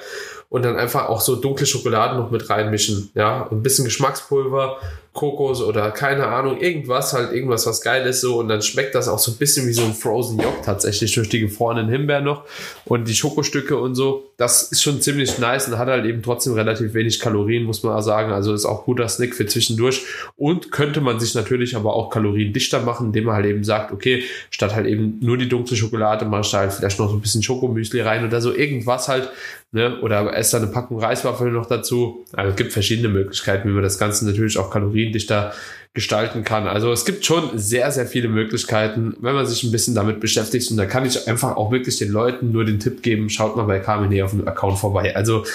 und 0.51 0.63
dann 0.63 0.75
einfach 0.75 1.07
auch 1.07 1.21
so 1.21 1.37
dunkle 1.37 1.65
Schokolade 1.65 2.17
noch 2.17 2.29
mit 2.29 2.49
reinmischen. 2.49 3.09
Ja, 3.15 3.47
ein 3.49 3.63
bisschen 3.63 3.85
Geschmackspulver, 3.85 4.77
Kokos 5.13 5.61
oder 5.61 5.91
keine 5.91 6.27
Ahnung, 6.27 6.61
irgendwas, 6.61 7.11
halt 7.11 7.33
irgendwas, 7.33 7.65
was 7.67 7.81
geil 7.81 8.05
ist 8.07 8.21
so 8.21 8.39
und 8.39 8.47
dann 8.47 8.61
schmeckt 8.61 8.95
das 8.95 9.09
auch 9.09 9.19
so 9.19 9.31
ein 9.31 9.37
bisschen 9.37 9.67
wie 9.67 9.73
so 9.73 9.83
ein 9.83 9.93
Frozen 9.93 10.39
Yogurt 10.39 10.63
tatsächlich 10.63 11.13
durch 11.13 11.27
die 11.27 11.41
gefrorenen 11.41 11.89
Himbeeren 11.89 12.23
noch 12.23 12.45
und 12.85 13.09
die 13.09 13.13
Schokostücke 13.13 13.77
und 13.77 13.95
so. 13.95 14.31
Das 14.37 14.71
ist 14.71 14.81
schon 14.81 15.01
ziemlich 15.01 15.37
nice 15.37 15.67
und 15.67 15.77
hat 15.77 15.89
halt 15.89 16.05
eben 16.05 16.23
trotzdem 16.23 16.53
relativ 16.53 16.93
wenig 16.93 17.19
Kalorien, 17.19 17.63
muss 17.63 17.83
man 17.83 17.93
auch 17.93 18.01
sagen. 18.01 18.31
Also 18.31 18.53
ist 18.53 18.65
auch 18.65 18.85
guter 18.85 19.09
Snack 19.09 19.35
für 19.35 19.45
zwischendurch 19.45 20.01
und 20.37 20.71
könnte 20.71 21.01
man 21.01 21.19
sich 21.19 21.35
natürlich 21.35 21.75
aber 21.75 21.93
auch 21.93 22.09
kaloriendichter 22.09 22.79
machen, 22.81 23.07
indem 23.07 23.25
man 23.25 23.35
halt 23.35 23.47
eben 23.47 23.65
sagt, 23.65 23.91
okay, 23.91 24.23
statt 24.49 24.73
halt 24.73 24.87
eben 24.87 25.19
nur 25.21 25.37
die 25.37 25.49
dunkle 25.49 25.75
Schokolade, 25.75 26.23
mach 26.25 26.45
ich 26.45 26.51
da 26.51 26.59
halt 26.59 26.71
vielleicht 26.71 26.99
noch 26.99 27.09
so 27.09 27.15
ein 27.15 27.21
bisschen 27.21 27.43
Schokomüsli 27.43 27.99
rein 27.99 28.25
oder 28.25 28.39
so 28.39 28.53
irgendwas 28.53 29.09
halt, 29.09 29.29
ne, 29.71 29.99
oder 30.01 30.35
esse 30.35 30.57
da 30.57 30.63
eine 30.63 30.71
Packung 30.71 30.99
Reiswaffeln 30.99 31.53
noch 31.53 31.65
dazu. 31.65 32.25
Also 32.33 32.51
es 32.51 32.55
gibt 32.55 32.73
verschiedene 32.73 33.09
Möglichkeiten, 33.09 33.69
wie 33.69 33.73
man 33.73 33.83
das 33.83 33.97
Ganze 33.97 34.25
natürlich 34.25 34.57
auch 34.57 34.69
kaloriendichter 34.69 35.53
gestalten 35.93 36.43
kann. 36.43 36.67
Also 36.67 36.91
es 36.91 37.03
gibt 37.03 37.25
schon 37.25 37.57
sehr, 37.57 37.91
sehr 37.91 38.05
viele 38.05 38.29
Möglichkeiten, 38.29 39.15
wenn 39.19 39.35
man 39.35 39.45
sich 39.45 39.63
ein 39.63 39.71
bisschen 39.71 39.95
damit 39.95 40.19
beschäftigt. 40.21 40.71
Und 40.71 40.77
da 40.77 40.85
kann 40.85 41.05
ich 41.05 41.27
einfach 41.27 41.57
auch 41.57 41.71
wirklich 41.71 41.97
den 41.97 42.11
Leuten 42.11 42.51
nur 42.51 42.63
den 42.63 42.79
Tipp 42.79 43.03
geben, 43.03 43.29
schaut 43.29 43.57
mal 43.57 43.65
bei 43.65 43.79
Carmine 43.79 44.23
auf 44.23 44.31
dem 44.31 44.47
Account 44.47 44.79
vorbei. 44.79 45.15
Also 45.15 45.45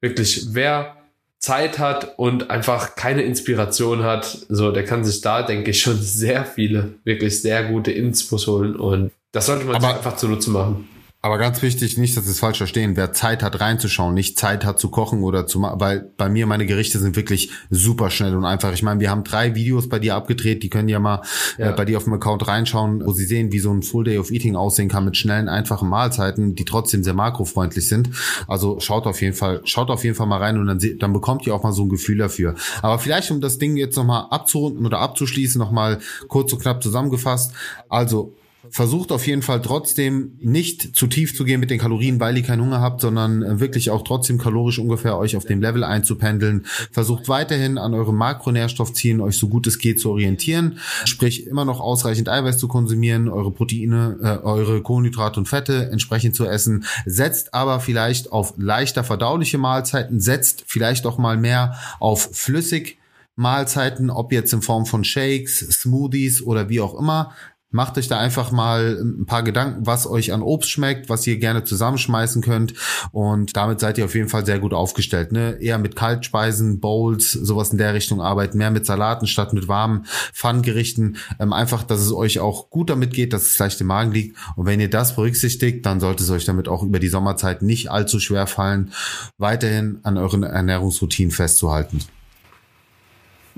wirklich, 0.00 0.46
wer 0.52 0.96
Zeit 1.38 1.80
hat 1.80 2.16
und 2.18 2.50
einfach 2.50 2.94
keine 2.94 3.22
Inspiration 3.22 4.04
hat, 4.04 4.46
so, 4.48 4.70
der 4.70 4.84
kann 4.84 5.04
sich 5.04 5.20
da, 5.20 5.42
denke 5.42 5.72
ich, 5.72 5.80
schon 5.80 5.96
sehr 6.00 6.44
viele, 6.44 6.94
wirklich 7.02 7.42
sehr 7.42 7.64
gute 7.64 7.90
Inspos 7.90 8.46
holen 8.46 8.76
und 8.76 9.10
das 9.32 9.46
sollte 9.46 9.64
man 9.64 9.76
Aber 9.76 9.88
sich 9.88 9.96
einfach 9.96 10.16
zunutze 10.16 10.50
machen. 10.50 10.88
Aber 11.24 11.38
ganz 11.38 11.62
wichtig, 11.62 11.98
nicht, 11.98 12.16
dass 12.16 12.24
Sie 12.24 12.32
es 12.32 12.40
falsch 12.40 12.58
verstehen, 12.58 12.96
wer 12.96 13.12
Zeit 13.12 13.44
hat 13.44 13.60
reinzuschauen, 13.60 14.12
nicht 14.12 14.36
Zeit 14.36 14.64
hat 14.64 14.80
zu 14.80 14.90
kochen 14.90 15.22
oder 15.22 15.46
zu 15.46 15.60
machen, 15.60 15.78
weil 15.78 16.10
bei 16.16 16.28
mir 16.28 16.48
meine 16.48 16.66
Gerichte 16.66 16.98
sind 16.98 17.14
wirklich 17.14 17.52
super 17.70 18.10
schnell 18.10 18.34
und 18.34 18.44
einfach. 18.44 18.72
Ich 18.72 18.82
meine, 18.82 18.98
wir 18.98 19.08
haben 19.08 19.22
drei 19.22 19.54
Videos 19.54 19.88
bei 19.88 20.00
dir 20.00 20.16
abgedreht, 20.16 20.64
die 20.64 20.68
können 20.68 20.88
ja 20.88 20.98
mal 20.98 21.22
äh, 21.58 21.62
ja. 21.62 21.70
Äh, 21.70 21.74
bei 21.74 21.84
dir 21.84 21.98
auf 21.98 22.04
dem 22.04 22.14
Account 22.14 22.48
reinschauen, 22.48 23.06
wo 23.06 23.12
Sie 23.12 23.24
sehen, 23.24 23.52
wie 23.52 23.60
so 23.60 23.72
ein 23.72 23.84
Full 23.84 24.02
Day 24.02 24.18
of 24.18 24.32
Eating 24.32 24.56
aussehen 24.56 24.88
kann 24.88 25.04
mit 25.04 25.16
schnellen, 25.16 25.48
einfachen 25.48 25.88
Mahlzeiten, 25.88 26.56
die 26.56 26.64
trotzdem 26.64 27.04
sehr 27.04 27.14
makrofreundlich 27.14 27.86
sind. 27.86 28.10
Also 28.48 28.80
schaut 28.80 29.06
auf 29.06 29.22
jeden 29.22 29.36
Fall, 29.36 29.60
schaut 29.62 29.90
auf 29.90 30.02
jeden 30.02 30.16
Fall 30.16 30.26
mal 30.26 30.38
rein 30.38 30.58
und 30.58 30.66
dann, 30.66 30.80
dann 30.98 31.12
bekommt 31.12 31.46
ihr 31.46 31.54
auch 31.54 31.62
mal 31.62 31.72
so 31.72 31.84
ein 31.84 31.88
Gefühl 31.88 32.18
dafür. 32.18 32.56
Aber 32.82 32.98
vielleicht, 32.98 33.30
um 33.30 33.40
das 33.40 33.58
Ding 33.58 33.76
jetzt 33.76 33.96
nochmal 33.96 34.26
abzurunden 34.30 34.84
oder 34.84 34.98
abzuschließen, 34.98 35.60
nochmal 35.60 36.00
kurz 36.26 36.52
und 36.52 36.60
knapp 36.60 36.82
zusammengefasst. 36.82 37.52
Also 37.88 38.34
versucht 38.72 39.12
auf 39.12 39.26
jeden 39.26 39.42
Fall 39.42 39.60
trotzdem 39.60 40.32
nicht 40.40 40.96
zu 40.96 41.06
tief 41.06 41.36
zu 41.36 41.44
gehen 41.44 41.60
mit 41.60 41.70
den 41.70 41.78
Kalorien, 41.78 42.18
weil 42.18 42.38
ihr 42.38 42.42
keinen 42.42 42.62
Hunger 42.62 42.80
habt, 42.80 43.02
sondern 43.02 43.42
äh, 43.42 43.60
wirklich 43.60 43.90
auch 43.90 44.02
trotzdem 44.02 44.38
kalorisch 44.38 44.78
ungefähr 44.78 45.18
euch 45.18 45.36
auf 45.36 45.44
dem 45.44 45.60
Level 45.60 45.84
einzupendeln. 45.84 46.64
Versucht 46.90 47.28
weiterhin 47.28 47.76
an 47.76 47.92
eurem 47.92 48.16
Makronährstoffzielen 48.16 49.20
euch 49.20 49.36
so 49.36 49.48
gut 49.48 49.66
es 49.66 49.78
geht 49.78 50.00
zu 50.00 50.10
orientieren, 50.10 50.78
sprich 51.04 51.46
immer 51.46 51.66
noch 51.66 51.80
ausreichend 51.80 52.30
Eiweiß 52.30 52.56
zu 52.56 52.66
konsumieren, 52.66 53.28
eure 53.28 53.50
Proteine, 53.50 54.16
äh, 54.22 54.44
eure 54.44 54.80
Kohlenhydrate 54.80 55.38
und 55.38 55.48
Fette 55.48 55.90
entsprechend 55.92 56.34
zu 56.34 56.46
essen. 56.46 56.86
Setzt 57.04 57.52
aber 57.52 57.78
vielleicht 57.78 58.32
auf 58.32 58.54
leichter 58.56 59.04
verdauliche 59.04 59.58
Mahlzeiten, 59.58 60.18
setzt 60.18 60.64
vielleicht 60.66 61.04
auch 61.04 61.18
mal 61.18 61.36
mehr 61.36 61.76
auf 62.00 62.30
flüssig 62.32 62.96
Mahlzeiten, 63.34 64.10
ob 64.10 64.32
jetzt 64.32 64.52
in 64.52 64.62
Form 64.62 64.84
von 64.84 65.04
Shakes, 65.04 65.58
Smoothies 65.58 66.42
oder 66.42 66.68
wie 66.68 66.80
auch 66.80 66.98
immer. 66.98 67.32
Macht 67.72 67.96
euch 67.98 68.06
da 68.06 68.18
einfach 68.18 68.52
mal 68.52 68.98
ein 69.00 69.26
paar 69.26 69.42
Gedanken, 69.42 69.86
was 69.86 70.06
euch 70.06 70.32
an 70.32 70.42
Obst 70.42 70.70
schmeckt, 70.70 71.08
was 71.08 71.26
ihr 71.26 71.38
gerne 71.38 71.64
zusammenschmeißen 71.64 72.42
könnt. 72.42 72.74
Und 73.12 73.56
damit 73.56 73.80
seid 73.80 73.96
ihr 73.98 74.04
auf 74.04 74.14
jeden 74.14 74.28
Fall 74.28 74.44
sehr 74.44 74.58
gut 74.58 74.74
aufgestellt. 74.74 75.32
Ne? 75.32 75.56
Eher 75.60 75.78
mit 75.78 75.96
Kaltspeisen, 75.96 76.80
Bowls, 76.80 77.32
sowas 77.32 77.70
in 77.70 77.78
der 77.78 77.94
Richtung 77.94 78.20
arbeiten, 78.20 78.58
mehr 78.58 78.70
mit 78.70 78.84
Salaten 78.84 79.26
statt 79.26 79.54
mit 79.54 79.68
warmen 79.68 80.04
Pfannengerichten. 80.32 81.16
Ähm, 81.40 81.52
einfach, 81.52 81.82
dass 81.82 82.00
es 82.00 82.12
euch 82.12 82.40
auch 82.40 82.68
gut 82.68 82.90
damit 82.90 83.14
geht, 83.14 83.32
dass 83.32 83.44
es 83.44 83.58
leicht 83.58 83.80
im 83.80 83.86
Magen 83.86 84.12
liegt. 84.12 84.36
Und 84.56 84.66
wenn 84.66 84.78
ihr 84.78 84.90
das 84.90 85.16
berücksichtigt, 85.16 85.86
dann 85.86 85.98
sollte 85.98 86.22
es 86.22 86.30
euch 86.30 86.44
damit 86.44 86.68
auch 86.68 86.82
über 86.82 86.98
die 86.98 87.08
Sommerzeit 87.08 87.62
nicht 87.62 87.90
allzu 87.90 88.20
schwer 88.20 88.46
fallen, 88.46 88.92
weiterhin 89.38 90.00
an 90.02 90.18
euren 90.18 90.42
Ernährungsroutinen 90.42 91.32
festzuhalten. 91.32 92.00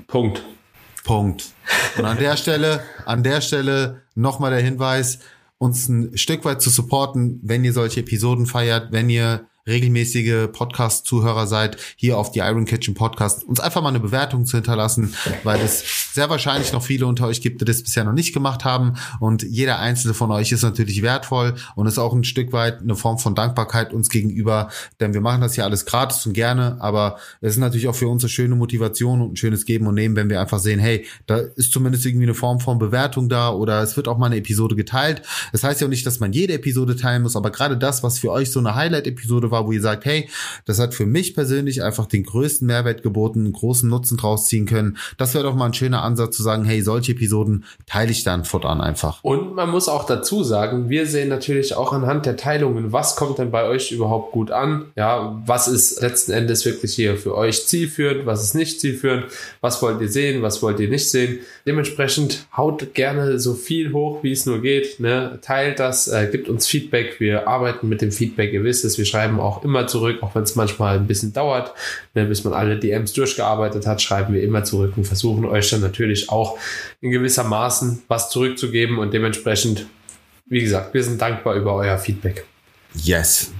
Punkt. 0.07 0.41
Punkt. 1.05 1.53
Und 1.97 2.03
an 2.03 2.17
der 2.17 2.35
Stelle, 2.35 2.81
an 3.05 3.23
der 3.23 3.39
Stelle 3.39 4.01
nochmal 4.15 4.51
der 4.51 4.59
Hinweis, 4.59 5.19
uns 5.57 5.87
ein 5.87 6.17
Stück 6.17 6.43
weit 6.43 6.61
zu 6.61 6.69
supporten, 6.69 7.39
wenn 7.43 7.63
ihr 7.63 7.71
solche 7.71 8.01
Episoden 8.01 8.45
feiert, 8.45 8.91
wenn 8.91 9.09
ihr 9.09 9.47
regelmäßige 9.67 10.47
Podcast-Zuhörer 10.51 11.47
seid, 11.47 11.77
hier 11.95 12.17
auf 12.17 12.31
die 12.31 12.39
Iron 12.39 12.65
Kitchen 12.65 12.93
Podcast, 12.93 13.43
uns 13.43 13.59
einfach 13.59 13.81
mal 13.81 13.89
eine 13.89 13.99
Bewertung 13.99 14.45
zu 14.45 14.57
hinterlassen, 14.57 15.15
weil 15.43 15.59
es 15.61 16.13
sehr 16.13 16.29
wahrscheinlich 16.29 16.71
noch 16.71 16.83
viele 16.83 17.07
unter 17.07 17.25
euch 17.27 17.41
gibt, 17.41 17.61
die 17.61 17.65
das 17.65 17.81
bisher 17.81 18.03
noch 18.03 18.13
nicht 18.13 18.33
gemacht 18.33 18.63
haben. 18.63 18.93
Und 19.19 19.43
jeder 19.43 19.79
einzelne 19.79 20.13
von 20.13 20.31
euch 20.31 20.51
ist 20.51 20.61
natürlich 20.61 21.01
wertvoll 21.01 21.55
und 21.75 21.87
ist 21.87 21.97
auch 21.97 22.13
ein 22.13 22.23
Stück 22.23 22.53
weit 22.53 22.81
eine 22.81 22.95
Form 22.95 23.17
von 23.17 23.33
Dankbarkeit 23.33 23.91
uns 23.93 24.09
gegenüber, 24.09 24.69
denn 24.99 25.13
wir 25.13 25.21
machen 25.21 25.41
das 25.41 25.55
hier 25.55 25.63
alles 25.63 25.85
gratis 25.85 26.25
und 26.25 26.33
gerne, 26.33 26.77
aber 26.79 27.17
es 27.41 27.53
ist 27.53 27.59
natürlich 27.59 27.87
auch 27.87 27.95
für 27.95 28.07
uns 28.07 28.23
eine 28.23 28.29
schöne 28.29 28.55
Motivation 28.55 29.21
und 29.21 29.33
ein 29.33 29.35
schönes 29.35 29.65
Geben 29.65 29.87
und 29.87 29.95
Nehmen, 29.95 30.15
wenn 30.15 30.29
wir 30.29 30.41
einfach 30.41 30.59
sehen, 30.59 30.79
hey, 30.79 31.05
da 31.25 31.37
ist 31.37 31.71
zumindest 31.71 32.05
irgendwie 32.05 32.25
eine 32.25 32.35
Form 32.35 32.59
von 32.59 32.77
Bewertung 32.77 33.29
da 33.29 33.49
oder 33.49 33.81
es 33.81 33.97
wird 33.97 34.07
auch 34.07 34.17
mal 34.17 34.27
eine 34.27 34.37
Episode 34.37 34.75
geteilt. 34.75 35.23
Das 35.51 35.63
heißt 35.63 35.81
ja 35.81 35.87
auch 35.87 35.91
nicht, 35.91 36.05
dass 36.05 36.19
man 36.19 36.33
jede 36.33 36.53
Episode 36.53 36.95
teilen 36.95 37.23
muss, 37.23 37.35
aber 37.35 37.49
gerade 37.49 37.77
das, 37.77 38.03
was 38.03 38.19
für 38.19 38.31
euch 38.31 38.51
so 38.51 38.59
eine 38.59 38.75
Highlight-Episode 38.75 39.51
war, 39.51 39.54
wo 39.65 39.71
ihr 39.71 39.81
sagt, 39.81 40.05
hey, 40.05 40.29
das 40.65 40.79
hat 40.79 40.93
für 40.93 41.05
mich 41.05 41.33
persönlich 41.33 41.83
einfach 41.83 42.05
den 42.05 42.23
größten 42.23 42.67
Mehrwert 42.67 43.03
geboten, 43.03 43.39
einen 43.39 43.53
großen 43.53 43.89
Nutzen 43.89 44.17
draus 44.17 44.47
ziehen 44.47 44.65
können, 44.65 44.97
das 45.17 45.33
wäre 45.33 45.43
doch 45.43 45.55
mal 45.55 45.67
ein 45.67 45.73
schöner 45.73 46.03
Ansatz 46.03 46.35
zu 46.37 46.43
sagen, 46.43 46.65
hey, 46.65 46.81
solche 46.81 47.13
Episoden 47.13 47.65
teile 47.85 48.11
ich 48.11 48.23
dann 48.23 48.45
fortan 48.45 48.81
einfach. 48.81 49.23
Und 49.23 49.55
man 49.55 49.69
muss 49.69 49.87
auch 49.87 50.05
dazu 50.05 50.43
sagen, 50.43 50.89
wir 50.89 51.05
sehen 51.05 51.29
natürlich 51.29 51.75
auch 51.75 51.93
anhand 51.93 52.25
der 52.25 52.37
Teilungen, 52.37 52.91
was 52.91 53.15
kommt 53.15 53.37
denn 53.37 53.51
bei 53.51 53.67
euch 53.67 53.91
überhaupt 53.91 54.31
gut 54.31 54.51
an? 54.51 54.85
Ja, 54.95 55.41
was 55.45 55.67
ist 55.67 56.01
letzten 56.01 56.31
Endes 56.31 56.65
wirklich 56.65 56.93
hier 56.93 57.17
für 57.17 57.35
euch 57.35 57.65
zielführend, 57.67 58.25
was 58.25 58.43
ist 58.43 58.55
nicht 58.55 58.79
zielführend, 58.79 59.25
was 59.61 59.81
wollt 59.81 60.01
ihr 60.01 60.09
sehen, 60.09 60.41
was 60.41 60.61
wollt 60.61 60.79
ihr 60.79 60.89
nicht 60.89 61.09
sehen. 61.09 61.39
Dementsprechend 61.65 62.47
haut 62.55 62.93
gerne 62.93 63.39
so 63.39 63.53
viel 63.53 63.93
hoch, 63.93 64.23
wie 64.23 64.31
es 64.31 64.45
nur 64.45 64.61
geht. 64.61 64.99
Ne? 64.99 65.39
Teilt 65.41 65.79
das, 65.79 66.07
äh, 66.07 66.27
gibt 66.31 66.49
uns 66.49 66.67
Feedback. 66.67 67.19
Wir 67.19 67.47
arbeiten 67.47 67.89
mit 67.89 68.01
dem 68.01 68.11
Feedback, 68.11 68.53
ihr 68.53 68.63
wisst 68.63 68.85
es. 68.85 68.97
Wir 68.97 69.05
schreiben 69.05 69.39
auch 69.45 69.63
immer 69.63 69.87
zurück, 69.87 70.21
auch 70.21 70.35
wenn 70.35 70.43
es 70.43 70.55
manchmal 70.55 70.97
ein 70.97 71.07
bisschen 71.07 71.33
dauert, 71.33 71.73
ne? 72.13 72.25
bis 72.25 72.43
man 72.43 72.53
alle 72.53 72.77
DMs 72.77 73.13
durchgearbeitet 73.13 73.87
hat, 73.87 74.01
schreiben 74.01 74.33
wir 74.33 74.43
immer 74.43 74.63
zurück 74.63 74.93
und 74.97 75.05
versuchen 75.05 75.45
euch 75.45 75.69
dann 75.69 75.81
natürlich 75.81 76.29
auch 76.29 76.57
in 77.01 77.11
gewisser 77.11 77.43
Maßen 77.43 78.03
was 78.07 78.29
zurückzugeben 78.29 78.97
und 78.97 79.13
dementsprechend, 79.13 79.85
wie 80.47 80.61
gesagt, 80.61 80.93
wir 80.93 81.03
sind 81.03 81.21
dankbar 81.21 81.55
über 81.55 81.75
euer 81.75 81.97
Feedback. 81.97 82.45
Yes. 82.93 83.51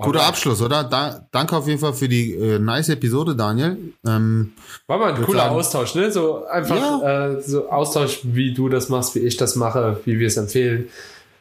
Guter 0.00 0.22
Abschluss, 0.22 0.62
oder? 0.62 0.84
Da, 0.84 1.26
danke 1.32 1.56
auf 1.56 1.66
jeden 1.66 1.80
Fall 1.80 1.92
für 1.92 2.08
die 2.08 2.32
äh, 2.32 2.60
nice 2.60 2.90
Episode, 2.90 3.34
Daniel. 3.34 3.76
Ähm, 4.06 4.52
War 4.86 4.98
mal 4.98 5.12
ein 5.12 5.24
cooler 5.24 5.40
sagen, 5.40 5.54
Austausch, 5.56 5.94
ne? 5.96 6.12
So 6.12 6.46
einfach 6.46 6.76
ja. 6.76 7.30
äh, 7.32 7.42
so 7.42 7.68
Austausch, 7.68 8.20
wie 8.22 8.54
du 8.54 8.68
das 8.68 8.88
machst, 8.88 9.16
wie 9.16 9.20
ich 9.20 9.36
das 9.36 9.56
mache, 9.56 10.00
wie 10.04 10.20
wir 10.20 10.28
es 10.28 10.36
empfehlen. 10.36 10.88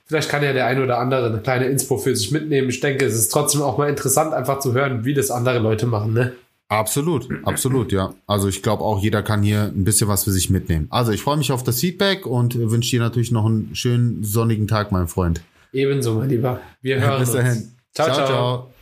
Vielleicht 0.07 0.29
kann 0.29 0.41
ja 0.41 0.53
der 0.53 0.65
ein 0.65 0.81
oder 0.81 0.99
andere 0.99 1.25
eine 1.27 1.39
kleine 1.39 1.65
Inspo 1.65 1.97
für 1.97 2.15
sich 2.15 2.31
mitnehmen. 2.31 2.69
Ich 2.69 2.79
denke, 2.79 3.05
es 3.05 3.13
ist 3.13 3.29
trotzdem 3.29 3.61
auch 3.61 3.77
mal 3.77 3.89
interessant, 3.89 4.33
einfach 4.33 4.59
zu 4.59 4.73
hören, 4.73 5.03
wie 5.03 5.13
das 5.13 5.31
andere 5.31 5.59
Leute 5.59 5.85
machen, 5.85 6.13
ne? 6.13 6.33
Absolut, 6.69 7.29
absolut, 7.43 7.93
ja. 7.93 8.13
Also 8.25 8.49
ich 8.49 8.61
glaube 8.61 8.83
auch, 8.83 9.01
jeder 9.01 9.23
kann 9.23 9.41
hier 9.41 9.71
ein 9.73 9.85
bisschen 9.85 10.09
was 10.09 10.25
für 10.25 10.31
sich 10.31 10.49
mitnehmen. 10.49 10.87
Also 10.89 11.13
ich 11.13 11.21
freue 11.21 11.37
mich 11.37 11.51
auf 11.51 11.63
das 11.63 11.79
Feedback 11.79 12.25
und 12.25 12.57
wünsche 12.57 12.91
dir 12.91 13.01
natürlich 13.01 13.31
noch 13.31 13.45
einen 13.45 13.73
schönen 13.73 14.23
sonnigen 14.23 14.67
Tag, 14.67 14.91
mein 14.91 15.07
Freund. 15.07 15.41
Ebenso, 15.71 16.15
mein 16.15 16.29
Lieber. 16.29 16.59
Wir 16.81 16.99
hören 16.99 17.19
Bis 17.19 17.31
dahin. 17.31 17.51
uns. 17.51 17.75
ciao. 17.93 18.13
ciao. 18.13 18.27
ciao. 18.27 18.76